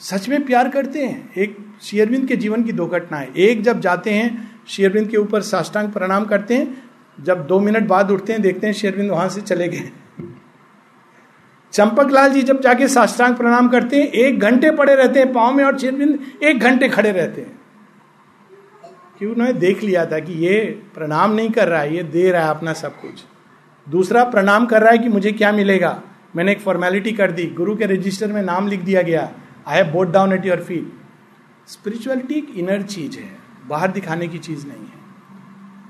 सच 0.00 0.28
में 0.28 0.44
प्यार 0.44 0.68
करते 0.68 1.04
हैं। 1.04 1.32
एक 1.34 1.56
शेयरबिंद 1.82 2.28
के 2.28 2.36
जीवन 2.36 2.64
की 2.64 2.72
दो 2.72 2.86
घटनाएँ। 2.86 3.28
एक 3.36 3.62
जब 3.62 3.80
जाते 3.80 4.10
हैं 4.10 4.62
शेयरबिंद 4.68 5.08
के 5.08 5.16
ऊपर 5.16 5.42
साष्टांग 5.42 5.92
प्रणाम 5.92 6.24
करते 6.24 6.54
हैं, 6.54 6.82
जब 7.20 7.46
दो 7.46 7.60
मिनट 7.60 7.86
बाद 7.86 8.10
उठते 8.10 8.32
हैं, 8.32 8.42
देखते 8.42 8.66
हैं 8.66 8.74
शेयरविंद 8.74 9.10
वहाँ 9.10 9.28
से 9.28 9.40
चले 9.40 9.68
गए। 9.68 9.90
चंपक 11.72 12.10
लाल 12.10 12.32
जी 12.32 12.42
जब 12.42 12.60
जाके 12.60 12.88
साष्टांग 12.88 13.34
प्रणाम 13.34 13.68
करते 13.68 13.96
हैं, 13.96 14.08
एक 14.08 14.40
घंटे 14.40 14.70
पड़े 14.70 14.94
रहते 14.94 15.18
हैं 15.18 15.32
पाँव 15.32 15.54
में 15.54 15.64
और 15.64 15.78
शेरविंद 15.78 16.18
एक 16.42 16.60
घंटे 16.60 16.88
खड़े 16.88 17.12
रहते 17.12 17.40
हैं। 17.40 17.57
कि 19.18 19.26
उन्होंने 19.26 19.52
देख 19.52 19.82
लिया 19.82 20.06
था 20.06 20.18
कि 20.18 20.32
ये 20.32 20.58
प्रणाम 20.94 21.34
नहीं 21.34 21.50
कर 21.50 21.68
रहा 21.68 21.80
है, 21.80 21.96
ये 21.96 22.02
दे 22.02 22.30
रहा 22.30 22.42
है 22.42 22.50
अपना 22.50 22.72
सब 22.72 23.00
कुछ। 23.00 23.24
दूसरा 23.86 24.24
प्रणाम 24.24 24.66
कर 24.66 24.82
रहा 24.82 24.90
है 24.90 24.98
कि 24.98 25.08
मुझे 25.08 25.32
क्या 25.32 25.52
मिलेगा? 25.52 26.02
मैंने 26.36 26.52
एक 26.52 26.60
फॉर्मेलिटी 26.60 27.12
कर 27.12 27.32
दी, 27.32 27.46
गुरु 27.46 27.76
के 27.76 27.86
रजिस्टर 27.86 28.32
में 28.32 28.42
नाम 28.42 28.68
लिख 28.68 28.80
दिया 28.80 29.02
गया। 29.02 29.30
I 29.66 29.76
have 29.76 29.92
bowed 29.92 30.10
down 30.10 30.32
at 30.32 30.46
your 30.46 30.60
feet 30.60 30.92
spirituality 31.68 32.34
एक 32.34 32.52
इनर 32.56 32.82
चीज़ 32.82 33.18
है, 33.18 33.28
बाहर 33.68 33.90
दिखाने 33.90 34.28
की 34.28 34.38
चीज़ 34.38 34.66
नहीं 34.66 34.78
है। 34.78 34.96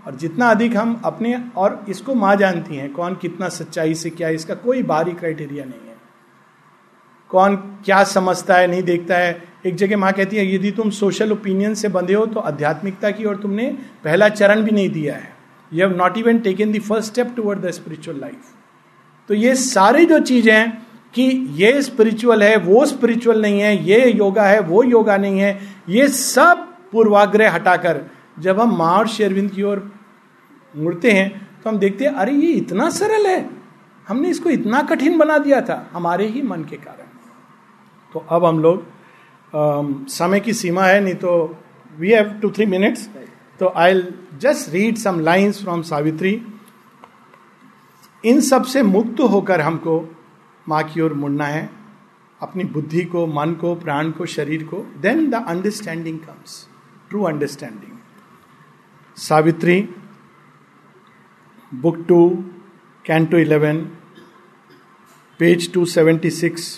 और 0.06 0.14
जितना 0.14 0.49
अधिक 0.50 0.76
हम 0.76 1.00
अपने 1.04 1.42
और 1.56 1.85
इसको 1.88 2.14
माँ 2.14 2.37
जानती 2.37 2.76
हैं, 2.76 2.92
कौन 2.92 3.14
कितना 3.14 3.49
सच्चाई 3.49 3.94
से 3.94 4.11
क्या 4.11 4.28
इसका 4.28 4.54
कोई 4.54 4.82
बाहरी 4.82 5.12
क्राइटेरिया 5.12 5.64
नहीं 5.64 5.88
है। 5.88 5.97
कौन 7.30 7.56
क्या 7.56 8.02
समझता 8.04 8.56
है, 8.56 8.66
नहीं 8.66 8.82
देखता 8.82 9.16
है 9.16 9.48
एक 9.64 9.74
जगह 9.74 9.96
माँ 9.96 10.12
कहती 10.12 10.36
है, 10.36 10.54
यदि 10.54 10.70
तुम 10.72 10.90
सोशल 10.92 11.32
ओपिनियन 11.32 11.74
से 11.74 11.88
बंधे 11.90 12.14
हो 12.14 12.26
तो 12.26 12.40
आध्यात्मिकता 12.42 13.10
की 13.10 13.24
और 13.24 13.36
तुमने 13.36 13.66
पहला 14.04 14.28
चरण 14.30 14.62
भी 14.62 14.70
नहीं 14.70 14.88
दिया 14.90 15.14
है। 15.14 15.32
You 15.72 15.86
have 15.86 15.96
not 15.96 16.18
even 16.18 16.38
taken 16.40 16.72
the 16.72 16.80
first 16.82 17.10
step 17.12 17.32
toward 17.36 17.60
the 17.60 17.70
spiritual 17.72 18.20
life 18.20 18.54
तो 19.28 19.34
ये 19.34 19.54
सारी 19.56 20.06
जो 20.06 20.18
चीज़ें 20.20 20.52
हैं 20.52 20.86
कि 21.14 21.22
ये 21.54 21.80
स्पिरिचुअल 21.82 22.42
है, 22.42 22.56
वो 22.56 22.84
स्पिरिचुअल 22.86 23.40
नहीं 23.42 23.60
है, 23.60 23.84
ये 23.84 24.10
योगा 24.12 24.44
है, 24.44 24.60
वो 24.60 24.82
योगा 24.84 25.16
नहीं 25.16 25.40
है, 25.40 25.58
ये 25.88 26.08
सब 26.08 26.66
पूर्वाग्रह 26.92 27.52
हटाकर 27.52 28.00
जब 28.38 28.60
हम 28.60 28.76
माँ 28.78 28.97
और 28.99 29.08
शेरविंद 29.08 29.50
की 29.50 29.62
ओर 29.62 29.90
मुड़ते 30.75 31.10
हैं 31.10 31.30
तो 31.62 31.71
हम 31.71 31.78
देखते 31.78 32.04
हैं, 32.04 32.12
अरे 32.12 32.32
ये 32.32 32.52
इतना 32.52 32.88
सरल 32.90 33.26
है, 33.26 33.49
हमने 34.06 34.28
इसको 34.30 34.50
इतना 34.50 34.82
कठिन 34.84 35.18
बना 35.18 35.38
दिया 35.38 35.60
था, 35.60 35.88
हमारे 35.92 36.26
ही 36.26 36.42
मन 36.42 36.64
के 36.64 36.76
कारण। 36.76 37.06
तो 38.14 38.25
अब 38.28 38.44
हम 38.44 38.58
लोग 38.58 38.86
समय 39.52 40.41
की 40.41 40.52
सीमा 40.52 40.84
है, 40.84 41.00
नहीं 41.00 41.15
तो 41.15 41.32
we 41.99 42.11
have 42.11 42.32
two 42.43 42.50
three 42.50 42.67
minutes 42.67 43.08
तो 43.61 43.73
I 43.76 44.02
just 44.39 44.73
read 44.73 44.97
some 44.97 45.21
lines 45.21 45.63
from 45.63 45.82
Savitri 45.82 46.41
इन 48.25 48.41
सबसे 48.41 48.82
मुक्त 48.82 49.21
होकर 49.21 49.61
हमको 49.61 50.00
माँ 50.67 50.82
की 50.84 51.00
ओर 51.00 51.13
मुड़ना 51.15 51.45
है, 51.45 51.69
अपनी 52.41 52.65
बुद्धि 52.65 53.04
को, 53.04 53.26
मन 53.26 53.52
को, 53.52 53.75
प्राण 53.75 54.11
को, 54.11 54.26
शरीर 54.26 54.65
को 54.65 54.84
then 55.00 55.28
the 55.30 55.45
understanding 55.49 56.19
comes 56.19 56.67
true 57.11 57.23
understanding 57.25 57.97
Savitri 59.17 59.80
book 61.73 62.04
two 62.08 62.21
canto 63.04 63.39
eleven 63.39 63.80
page 65.41 65.73
two 65.73 65.84
seventy 65.84 66.30
six 66.30 66.71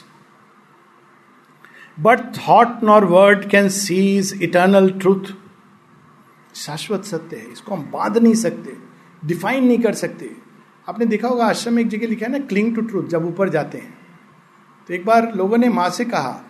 but 2.01 2.21
thought 2.37 2.83
nor 2.85 3.05
word 3.05 3.49
can 3.51 3.69
seize 3.69 4.39
eternal 4.43 4.91
truth 4.91 5.33
शाश्वत 6.55 7.05
सत्य 7.05 7.37
है, 7.37 7.53
इसको 7.53 7.75
हम 7.75 7.91
बाँध 7.93 8.19
नहीं 8.19 8.35
सकते 8.35 8.77
डिफाइन 9.23 9.65
नहीं 9.65 9.79
कर 9.79 9.95
सकते। 9.95 10.31
आपने 10.89 11.07
देखा 11.07 11.29
होगा, 11.29 11.47
आश्रम 11.47 11.79
एक 11.79 11.89
जगह 11.89 12.07
लिखा 12.07 12.27
है 12.27 12.33
ना 12.33 12.39
क्लिंग 12.39 12.75
टू 12.77 12.83
ट्रूथ 12.83 13.09
जब 13.09 13.27
ऊपर 13.27 13.49
जाते 13.49 13.79
हैं। 13.79 13.99
तो 14.89 14.95
एक 14.95 15.05
बार 15.07 15.33
लोगों 15.35 15.59
ने 15.59 15.69
माँ 15.69 15.89
से 15.91 16.05
कहा, 16.05 16.41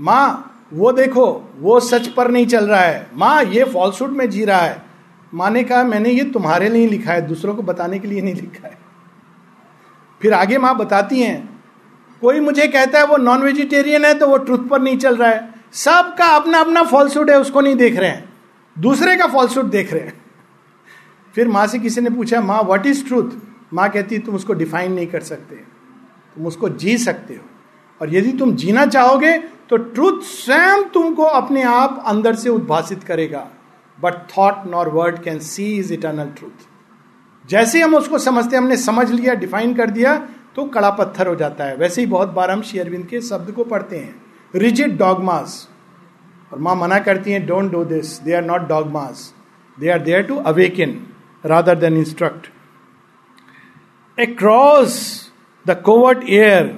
माँ, 0.00 0.48
वो 0.72 0.92
देखो, 0.92 1.26
वो 1.58 1.78
सच 1.80 2.06
पर 2.06 2.30
नहीं 2.30 2.46
चल 2.46 2.66
रहा 2.66 2.80
है। 2.80 3.10
माँ, 3.14 3.42
ये 3.44 3.64
फॉल्सूट 3.64 4.10
में 4.10 4.28
जी 4.30 4.44
रहा 4.44 4.60
है। 4.60 4.84
माँ 5.34 5.50
ने 5.50 5.64
कहा, 5.64 5.82
मैंने 5.84 6.10
ये 6.10 6.24
तुम्हारे 6.24 6.68
लिए 6.68 6.86
लिखा 6.86 7.12
है, 7.12 7.26
दूसरों 7.28 7.54
को 7.54 7.62
बताने 7.62 7.98
के 7.98 8.08
लिए 8.08 8.22
नहीं 8.22 8.34
लिखा 8.34 8.68
है। 8.68 8.78
फिर 10.20 10.34
आगे 10.34 10.58
माँ 10.58 10.76
बताती 10.76 11.20
हैं 11.20 11.51
कोई 12.22 12.40
मुझे 12.40 12.66
कहता 12.68 12.98
है 12.98 13.06
वो 13.06 13.16
नॉन 13.16 13.42
वेजिटेरियन 13.42 14.04
है 14.04 14.14
तो 14.14 14.26
वो 14.26 14.36
ट्रुथ 14.38 14.66
पर 14.68 14.82
नहीं 14.82 14.96
चल 14.96 15.16
रहा 15.16 15.30
है। 15.30 15.54
सबका 15.72 16.26
अपना 16.26 16.58
अपना 16.58 16.82
फॉल्सूट 16.82 17.30
है, 17.30 17.38
उसको 17.40 17.60
नहीं 17.60 17.74
देख 17.76 17.96
रहे 17.96 18.10
हैं। 18.10 18.32
दूसरे 18.78 19.16
का 19.16 19.26
फॉल्सूट 19.26 19.64
देख 19.64 19.92
रहे 19.92 20.02
हैं। 20.02 20.20
फिर 21.34 21.48
माँ 21.48 21.66
से 21.66 21.78
किसी 21.78 22.00
ने 22.00 22.10
पूछा, 22.10 22.40
माँ 22.40 22.62
व्हाट 22.62 22.86
इज़ 22.86 23.06
ट्रूथ 23.06 23.30
माँ 23.74 23.88
कहती, 23.90 24.18
तुम 24.18 24.34
उसको 24.34 24.52
डिफाइन 24.52 24.92
नहीं 24.92 25.06
कर 25.06 25.20
सकते। 25.20 25.56
तुम 26.36 26.46
उसको 26.46 26.68
जी 26.68 26.96
सकते 26.98 27.34
हो। 27.34 27.44
और 28.00 28.14
यदि 28.14 28.32
तुम 28.32 28.54
जीना 28.56 28.84
चाहोगे 28.86 29.32
तो 29.70 29.76
ट्रूथ 29.76 30.20
स्वयं 30.20 30.82
तुमको 30.84 31.22
अपने 31.22 31.62
आप 31.62 32.02
अंदर 32.06 32.34
से 32.34 32.48
उद्भासित 32.48 33.04
करेगा। 33.04 33.48
But 33.98 34.14
thought 34.38 34.66
nor 34.66 34.88
word 34.88 35.22
can 35.22 35.38
seize 35.78 35.92
eternal 35.92 36.28
truth 36.38 37.48
जैसे 37.50 37.80
हम 37.80 37.94
उसको 37.94 38.18
समझते 38.18 38.56
हमने 38.56 38.76
समझ 38.76 39.10
लिया 39.10 39.34
डिफाइन 39.34 39.74
कर 39.74 39.90
दिया 39.90 40.16
तो 40.56 40.64
कड़ा 40.64 40.90
पत्थर 40.90 41.26
हो 41.26 41.34
जाता 41.34 41.64
है। 41.64 41.76
वैसे 41.76 42.00
ही 42.00 42.06
बहुत 42.06 42.28
बार 42.28 42.50
हम 42.50 42.62
शेयरविंद 42.62 43.06
के 43.06 43.20
शब्द 43.20 43.50
को 43.52 43.64
पढ़ते 43.64 43.98
हैं। 43.98 44.14
रिजिड 44.54 44.96
डॉगमास 44.98 45.68
और 46.52 46.58
माँ 46.58 46.74
मना 46.76 46.98
करती 46.98 47.32
हैं 47.32 47.46
don't 47.46 47.72
do 47.72 47.84
this 47.84 48.18
they 48.22 48.34
are 48.34 48.44
not 48.44 48.68
dogmas 48.68 49.32
they 49.78 49.90
are 49.90 50.02
there 50.02 50.22
to 50.22 50.36
awaken 50.52 50.98
rather 51.44 51.74
than 51.74 51.96
instruct. 51.96 52.44
Across 54.18 55.30
the 55.66 55.74
covert 55.74 56.22
air 56.28 56.76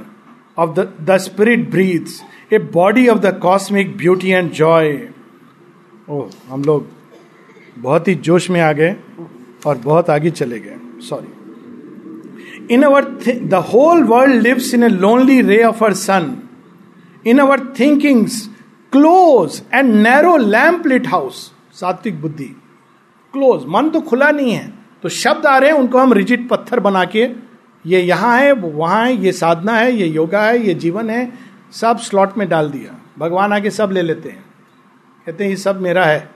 of 0.57 0.75
the, 0.75 0.85
the 1.01 1.19
spirit 1.19 1.71
breathes 1.71 2.23
a 2.51 2.59
body 2.59 3.09
of 3.09 3.21
the 3.21 3.33
cosmic 3.33 3.95
beauty 3.99 4.33
and 4.33 4.55
joy. 4.55 5.11
Oh, 6.09 6.31
हम 6.49 6.65
लोग 6.65 6.87
बहुत 7.79 8.09
ही 8.09 8.15
जोश 8.15 8.49
में 8.51 8.61
आ 8.61 8.73
गए 8.73 8.97
और 9.67 9.79
बहुत 9.85 10.11
आगे 10.11 10.31
चले 10.31 10.59
गए। 10.61 10.79
Sorry 11.09 11.44
in 12.71 12.83
our 12.83 13.05
the 13.25 13.63
whole 13.73 14.03
world 14.05 14.43
lives 14.43 14.73
in 14.75 14.85
a 14.85 14.89
lonely 14.89 15.41
ray 15.43 15.63
of 15.65 15.85
her 15.85 15.93
sun 16.01 16.35
in 17.27 17.39
our 17.39 17.61
thinkings 17.81 18.43
close 18.93 19.61
and 19.75 19.95
narrow 19.97 20.37
lamp 20.37 20.87
lit 20.87 21.07
house 21.07 21.51
सात्विक 21.75 22.21
बुद्धि 22.21 22.55
क्लोज 23.35 23.65
मन 23.69 23.89
तो 23.91 24.01
खुला 24.01 24.31
नहीं 24.31 24.53
है 24.53 24.73
तो 25.03 25.09
शब्द 25.13 25.47
आ 25.47 25.57
रहे 25.59 25.71
हैं 25.71 25.77
उनको 25.77 25.99
हम 25.99 26.13
रिजिट 26.13 26.49
पत्थर 26.49 26.81
बना 26.81 27.05
के 27.15 27.29
ये 27.85 28.01
यहाँ 28.01 28.39
है 28.39 28.53
वो 28.53 28.69
वहाँ 28.71 29.05
है 29.05 29.17
ये 29.17 29.33
साधना 29.33 29.73
है 29.77 29.93
ये 29.93 30.07
योगा 30.09 30.43
है 30.43 30.59
ये 30.67 30.75
जीवन 30.77 31.11
है 31.11 31.33
सब 31.73 31.99
स्लॉट 32.01 32.37
में 32.39 32.49
डाल 32.49 32.71
दिया 32.71 32.99
भगवान 33.19 33.53
आके 33.53 33.71
सब 33.71 33.91
ले 33.93 34.03
लेते 34.03 34.29
हैं 34.29 34.45
कहते 35.27 35.45
हैं 35.45 35.51
ये 35.51 35.57
सब 35.57 35.81
मेरा 35.81 36.05
है 36.05 36.29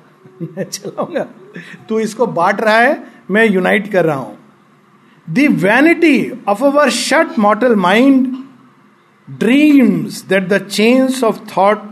मैं 0.43 0.64
चलाऊँगा 0.64 1.27
तू 1.88 1.99
इसको 1.99 2.27
बांट 2.33 2.61
रहा 2.61 2.79
है 2.79 3.03
मैं 3.31 3.47
यूनाइट 3.47 3.91
कर 3.93 4.05
रहा 4.05 4.17
हूँ 4.17 4.37
the 5.29 5.47
vanity 5.49 6.31
of 6.49 6.64
our 6.64 6.91
shut 6.91 7.38
mortal 7.38 7.75
mind 7.77 8.37
dreams 9.29 10.23
that 10.29 10.49
the 10.49 10.59
chains 10.69 11.23
of 11.25 11.41
thought 11.57 11.83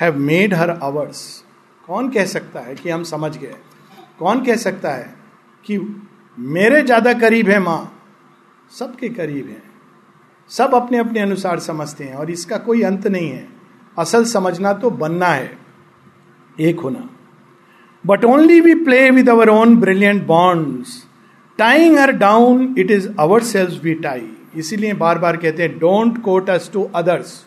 have 0.00 0.18
made 0.18 0.54
her 0.54 0.70
ours 0.70 1.44
कौन 1.88 2.10
कह 2.10 2.24
सकता 2.26 2.60
है 2.60 2.74
कि 2.74 2.90
हम 2.90 3.02
समझ 3.02 3.36
गए? 3.36 3.54
कौन 4.18 4.44
कह 4.44 4.56
सकता 4.56 4.90
है 4.90 5.14
कि 5.66 5.78
मेरे 6.38 6.82
ज़्यादा 6.82 7.12
करीब 7.12 7.48
है 7.48 7.58
माँ? 7.58 7.94
सबके 8.70 9.08
करीब 9.08 9.46
है। 9.48 9.62
सब 10.50 10.74
अपने 10.74 10.98
अपने 10.98 11.20
अनुसार 11.20 11.58
समझते 11.58 12.04
हैं 12.04 12.14
और 12.14 12.30
इसका 12.30 12.56
कोई 12.56 12.82
अंत 12.82 13.06
नहीं 13.06 13.30
है। 13.30 13.46
असल 13.98 14.24
समझना 14.24 14.72
तो 14.72 14.90
बनना 14.90 15.26
है, 15.26 15.58
एक 16.60 16.80
होना। 16.80 17.08
But 18.04 18.24
only 18.24 18.60
we 18.60 18.74
play 18.74 19.10
with 19.10 19.28
our 19.28 19.48
own 19.48 19.76
brilliant 19.76 20.26
bonds 20.26 21.04
tying 21.58 21.98
her 21.98 22.12
down 22.12 22.74
it 22.78 22.90
is 22.90 23.08
our 23.18 23.42
selves 23.42 23.82
we 23.82 23.94
tie 23.94 24.28
इसीलिए 24.56 24.92
बार 24.92 25.18
बार 25.18 25.36
कहते 25.36 25.62
हैं 25.62 25.78
don't 25.78 26.22
quote 26.22 26.50
us 26.50 26.70
to 26.72 26.82
others 26.94 27.44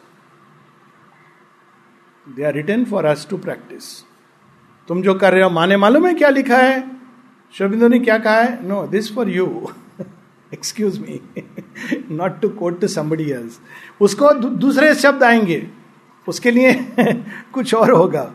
they 2.27 2.43
are 2.43 2.53
written 2.53 2.85
for 2.85 3.05
us 3.05 3.27
to 3.29 3.37
practice 3.37 4.03
तुम 4.87 5.01
जो 5.01 5.13
कर 5.13 5.33
रहे 5.33 5.43
हो, 5.43 5.49
माने 5.49 5.77
मालूम 5.77 6.07
है 6.07 6.13
क्या 6.13 6.29
लिखा 6.29 6.57
है? 6.57 6.91
शोभिंदो 7.53 7.87
ने 7.87 7.99
क्या 7.99 8.17
कहा 8.17 8.41
है? 8.41 8.67
No 8.67 8.87
this 8.87 9.13
for 9.15 9.29
you 9.29 9.67
excuse 10.53 10.99
me 10.99 11.21
not 12.11 12.41
to 12.41 12.49
quote 12.49 12.79
to 12.81 12.87
somebody 12.87 13.31
else 13.31 13.59
उसको 14.01 14.33
दूसरे 14.33 14.93
शब्द 14.95 15.23
आएँगे। 15.23 15.67
उसके 16.27 16.51
लिए 16.51 16.73
कुछ 17.53 17.73
और 17.73 17.91
होगा। 17.91 18.31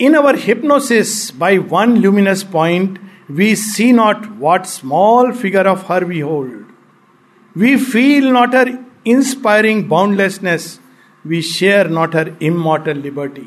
In 0.00 0.14
our 0.14 0.38
hypnosis 0.38 1.36
by 1.36 1.58
one 1.58 1.96
luminous 1.96 2.42
point 2.42 2.98
we 3.30 3.54
see 3.56 3.90
not 3.92 4.26
what 4.38 4.64
small 4.66 5.32
figure 5.32 5.66
of 5.66 5.92
her 5.92 6.04
we 6.04 6.20
hold 6.20 6.64
we 7.56 7.76
feel 7.76 8.28
not 8.28 8.54
her 8.54 8.72
inspiring 9.06 9.84
boundlessness 9.88 10.78
we 11.24 11.42
share 11.42 11.90
not 11.90 12.16
her 12.16 12.32
immortal 12.42 12.98
liberty 12.98 13.46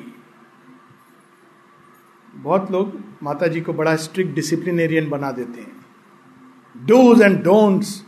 बहुत 2.33 2.71
लोग 2.71 2.97
माता 3.23 3.47
जी 3.47 3.61
को 3.61 3.73
बड़ा 3.73 3.95
स्ट्रिक्ट 3.95 4.33
डिसिप्लिनेरियन 4.35 5.09
बना 5.09 5.31
देते 5.31 5.61
हैं। 5.61 6.85
Dos 6.87 7.21
and 7.21 7.43
don'ts 7.43 8.01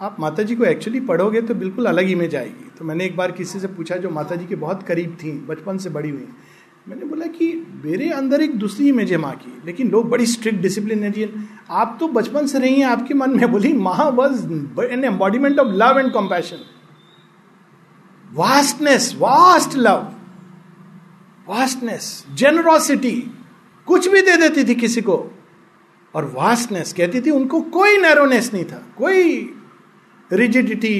आप 0.00 0.16
माता 0.20 0.42
जी 0.42 0.56
को 0.56 0.64
एक्चुअली 0.64 1.00
पढ़ोगे 1.00 1.40
तो 1.42 1.54
बिल्कुल 1.54 1.86
अलग 1.86 2.10
इमेज 2.10 2.36
आएगी। 2.36 2.70
तो 2.78 2.84
मैंने 2.84 3.04
एक 3.04 3.16
बार 3.16 3.32
किसी 3.32 3.60
से 3.60 3.66
पूछा 3.68 3.96
जो 3.96 4.10
माता 4.10 4.36
जी 4.36 4.46
के 4.46 4.56
बहुत 4.56 4.82
करीब 4.82 5.16
थी, 5.22 5.32
बचपन 5.48 5.78
से 5.78 5.90
बड़ी 5.90 6.10
हुई। 6.10 6.26
मैंने 6.86 7.06
बोला 7.06 7.26
कि 7.26 7.46
मेरे 7.84 8.08
अंदर 8.10 8.40
एक 8.40 8.54
दूसरी 8.58 8.88
इमेज 8.88 9.10
है 9.12 9.18
माँ 9.18 9.34
की। 9.34 9.52
लेकिन 9.66 9.90
लोग 9.90 10.08
बड़ी 10.10 10.26
स्ट्रिक्ट 10.26 10.60
डिसिप्लिनेरियन 10.60 11.48
आप 11.70 11.96
तो 12.00 12.08
बचपन 12.08 12.46
से 12.46 12.58
रही 12.58 12.74
हैं, 12.74 12.86
आपके 12.86 13.14
मन 13.14 13.30
में 13.30 13.50
बोली, 13.52 13.72
माँ 13.72 14.10
was 14.10 14.46
an 14.84 15.04
embodiment 15.04 15.58
of 15.58 15.68
love 15.68 15.98
and 15.98 16.12
compassion 16.12 16.64
vastness 18.32 19.14
vast 19.18 19.76
love 19.76 20.12
vastness 21.48 22.24
generosity 22.34 23.14
कुछ 23.88 24.08
भी 24.08 24.20
दे 24.22 24.36
देती 24.36 24.64
थी 24.64 24.74
किसी 24.74 25.00
को। 25.00 25.16
और 26.14 26.24
वास्टनेस 26.34 26.92
कहती 26.92 27.20
थी, 27.20 27.30
उनको 27.30 27.60
कोई 27.60 27.96
नैरोनेस 27.98 28.52
नहीं 28.54 28.64
था, 28.64 28.82
कोई 28.98 29.54
रिजिडिटी 30.30 30.98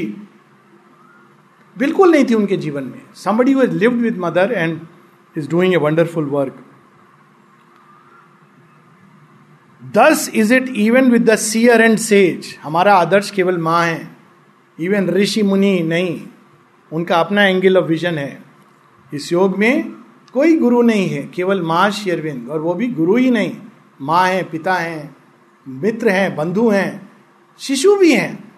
बिल्कुल 1.76 2.10
नहीं 2.10 2.24
थी 2.24 2.34
उनके 2.34 2.56
जीवन 2.56 2.84
में। 2.84 3.02
Somebody 3.14 3.54
was 3.54 3.70
lived 3.70 4.00
with 4.02 4.18
mother 4.18 4.52
and 4.52 4.80
is 5.38 5.48
doing 5.50 5.74
a 5.74 5.76
wonderful 5.76 6.24
work 6.24 6.64
this 9.82 10.30
is 10.34 10.54
it 10.54 10.68
even 10.68 11.10
with 11.10 11.30
the 11.30 11.36
seer 11.36 11.80
and 11.80 11.98
sage 11.98 12.56
हमारा 12.62 12.94
आदर्श 12.94 13.30
केवल 13.30 13.58
माँ 13.58 13.84
है। 13.86 14.16
इवन 14.78 15.08
ऋषि 15.10 15.42
मुनि 15.42 15.80
नहीं। 15.82 16.20
उनका 16.92 17.16
अपना 17.16 17.44
एंगल 17.44 17.76
ऑफ़ 17.78 17.84
विजन 17.84 18.18
है। 18.18 18.42
इस 19.14 19.32
योग 19.32 19.58
में 19.58 19.90
कोई 20.34 20.56
गुरु 20.58 20.82
नहीं 20.82 21.08
है। 21.08 21.22
केवल 21.26 21.62
माँ 21.62 21.90
शेरविंद 21.90 22.48
और 22.48 22.60
वो 22.60 22.74
भी 22.74 22.88
गुरु 22.88 23.16
ही 23.16 23.30
नहीं। 23.30 23.56
माँ 24.00 24.26
है, 24.28 24.42
पिता 24.42 24.74
हैं, 24.74 25.16
मित्र 25.66 26.08
हैं, 26.08 26.34
बंधु 26.36 26.68
हैं, 26.68 27.10
शिशु 27.60 27.96
भी 27.96 28.12
हैं। 28.12 28.52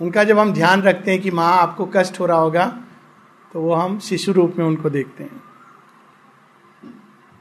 उनका 0.00 0.24
जब 0.24 0.38
हम 0.38 0.52
ध्यान 0.52 0.82
रखते 0.82 1.10
हैं 1.10 1.20
कि 1.20 1.30
माँ, 1.30 1.52
आपको 1.52 1.86
कष्ट 1.86 2.20
हो 2.20 2.26
रहा 2.26 2.38
होगा 2.38 2.66
तो 3.54 3.60
वो 3.60 3.74
हम 3.74 3.98
शिशु 3.98 4.32
रूप 4.32 4.54
में 4.58 4.64
उनको 4.66 4.90
देखते 4.90 5.24
हैं। 5.24 5.49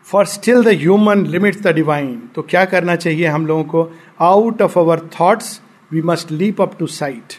For 0.10 0.26
still 0.26 0.64
the 0.64 0.68
human 0.68 1.26
limit 1.26 1.62
the 1.62 1.68
divine 1.68 2.16
तो 2.36 2.42
क्या 2.42 2.66
करना 2.66 2.96
चाहिए 2.96 3.28
हम 3.28 3.46
लोगों 3.48 3.64
को? 3.64 3.92
Out 4.20 4.62
of 4.62 4.80
our 4.80 5.10
thoughts 5.20 5.62
we 5.92 6.02
must 6.02 6.32
leap 6.32 6.62
up 6.62 6.78
to 6.80 6.88
sight 6.88 7.34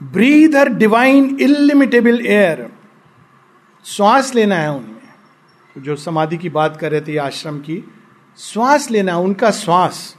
breathe 0.00 0.56
her 0.56 0.68
divine 0.68 1.36
illimitable 1.40 2.26
air 2.26 2.68
श्वास 3.84 4.34
लेना 4.34 4.56
है 4.56 4.70
उनमें। 4.70 4.94
तो 5.74 5.80
जो 5.80 5.96
समाधि 5.96 6.36
की 6.36 6.48
बात 6.48 6.76
कर 6.76 6.90
रहे 6.92 7.00
थे 7.00 7.16
आश्रम 7.16 7.58
की, 7.58 7.82
श्वास 8.38 8.90
लेना 8.90 9.12
है, 9.12 9.18
उनका 9.18 9.50
श्वास। 9.50 10.16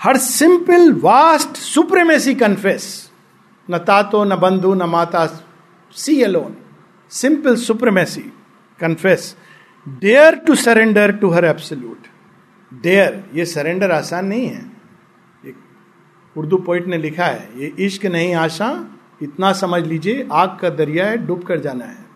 Her 0.00 0.16
simple 0.16 0.92
vast 0.92 1.56
supremacy 1.56 2.34
confess 2.34 3.10
न 3.68 3.78
तातो, 3.78 4.24
न 4.24 4.36
बंधु, 4.36 4.74
न 4.74 4.82
माता 4.82 5.26
she 5.96 6.22
alone 6.22 6.56
simple 7.10 7.56
supremacy 7.56 8.32
confess 8.80 9.36
dare 9.88 10.34
to 10.36 10.54
surrender 10.54 11.12
to 11.12 11.30
her 11.30 11.44
absolute 11.44 12.06
dare 12.82 13.24
ये 13.34 13.44
सरेंडर 13.44 13.90
आसान 13.90 14.26
नहीं 14.26 14.46
है। 14.46 14.72
एक 15.46 15.56
उर्दू 16.36 16.56
पोइट 16.56 16.86
ने 16.86 16.98
लिखा 16.98 17.24
है, 17.24 17.48
ये 17.56 17.74
इश्क 17.78 18.06
नहीं, 18.06 18.34
आशा, 18.34 18.98
इतना 19.22 19.52
समझ 19.52 19.86
लीजिए, 19.86 20.28
आग 20.32 20.58
का 20.60 20.70
दरिया 20.70 21.06
है, 21.06 21.26
डूब 21.26 21.42
कर 21.42 21.60
जाना 21.60 21.84
है। 21.84 22.06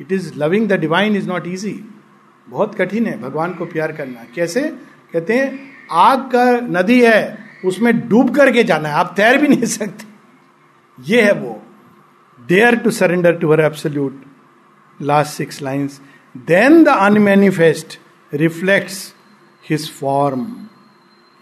It 0.00 0.12
is 0.12 0.32
loving 0.36 0.68
the 0.68 0.72
divine 0.72 1.16
is 1.16 1.28
not 1.28 1.46
easy 1.46 1.84
बहुत 2.48 2.74
कठिन 2.74 3.06
है 3.06 3.20
भगवान 3.20 3.54
को 3.54 3.66
प्यार 3.66 3.92
करना। 3.92 4.24
कैसे? 4.34 4.62
कहते 5.12 5.34
हैं, 5.34 5.72
आग 5.90 6.20
का 6.20 6.60
नदी 6.60 7.02
है, 7.02 7.38
उसमें 7.64 8.08
डूब 8.08 8.36
करके 8.36 8.64
जाना 8.64 8.88
है। 8.88 8.94
आप 8.94 9.14
तैर 9.16 9.38
भी 9.38 9.48
नहीं 9.48 9.64
सकते। 9.64 10.04
ये 11.02 11.22
है 11.22 11.32
वो। 11.32 11.62
Dare 12.46 12.76
to 12.76 12.90
surrender 12.90 13.36
to 13.36 13.52
her 13.52 13.60
absolute 13.60 14.24
last 15.02 15.32
six 15.32 15.62
lines 15.62 16.00
then 16.36 16.82
the 16.84 16.88
unmanifest 16.88 17.98
reflects 18.32 19.14
his 19.70 19.90
form 19.90 20.46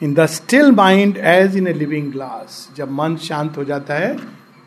in 0.00 0.14
the 0.14 0.26
still 0.26 0.72
mind 0.72 1.16
as 1.16 1.56
in 1.56 1.66
a 1.66 1.72
living 1.72 2.10
glass 2.12 2.68
जब 2.76 2.90
मन 2.92 3.16
शांत 3.22 3.56
हो 3.56 3.64
जाता 3.64 3.94
है 3.94 4.14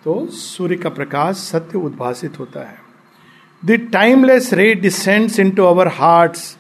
तो 0.04 0.26
सूर्य 0.32 0.76
का 0.76 0.90
प्रकाश 0.90 1.36
सत्य 1.38 1.78
उद्भासित 1.78 2.40
होता 2.40 2.60
है। 2.60 2.78
The 3.64 3.72
timeless 3.94 4.54
ray 4.54 4.74
descends 4.76 5.40
into 5.52 5.64
our 5.64 5.88
hearts 5.94 6.58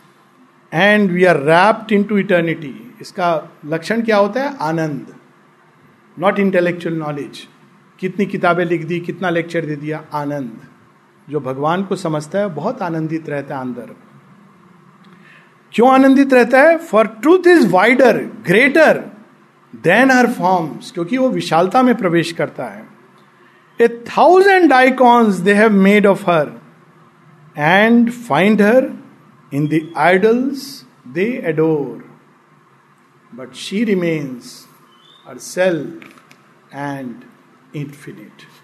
and 0.72 1.12
we 1.12 1.24
are 1.26 1.38
rapt 1.44 1.92
into 2.04 2.18
eternity 2.18 2.74
इसका 3.02 3.30
लक्षण 3.65 4.02
क्या 4.02 4.18
होता 4.18 4.44
है? 4.44 4.56
आनंद। 4.58 5.13
नॉट 6.18 6.39
इंटेलेक्चुअल 6.39 6.96
नॉलेज 6.96 7.48
कितनी 8.00 8.26
किताबें 8.26 8.63
लिख 8.65 8.84
दी, 8.86 9.00
कितना 9.00 9.30
लेक्चर 9.30 9.65
दे 9.65 9.76
दिया? 9.76 10.04
आनंद। 10.13 10.60
जो 11.30 11.39
भगवान 11.39 11.84
को 11.84 11.96
समझता 11.96 12.39
है, 12.39 12.50
बहुत 12.50 12.82
आनंदित 12.82 13.30
रहता 13.30 13.56
है 13.56 13.62
अंदर। 13.62 13.96
क्यों 15.74 15.92
आनंदित 15.92 16.34
रहता 16.34 16.62
है? 16.62 16.78
For 16.78 17.08
truth 17.08 17.48
is 17.48 17.68
wider 17.68 18.18
greater 18.18 19.12
than 19.76 20.12
her 20.12 20.28
forms 20.28 20.92
क्योंकि 20.92 21.18
वो 21.18 21.30
विशालता 21.30 21.82
में 21.82 21.96
प्रवेश 21.96 22.32
करता 22.32 22.65
है। 22.65 22.88
A 23.82 23.88
thousand 23.88 24.74
icons 24.74 25.36
they 25.36 25.54
have 25.54 25.72
made 25.72 26.06
of 26.06 26.30
her 26.30 26.60
and 27.58 28.13
find 28.13 28.60
her 28.60 28.82
in 29.54 29.68
the 29.68 29.80
they 31.08 31.42
adore 31.46 32.18
but 33.36 33.54
she 33.54 33.84
remains 33.84 34.68
remains 35.28 35.42
self 35.42 36.04
and 36.74 37.15
infinite. 37.76 38.59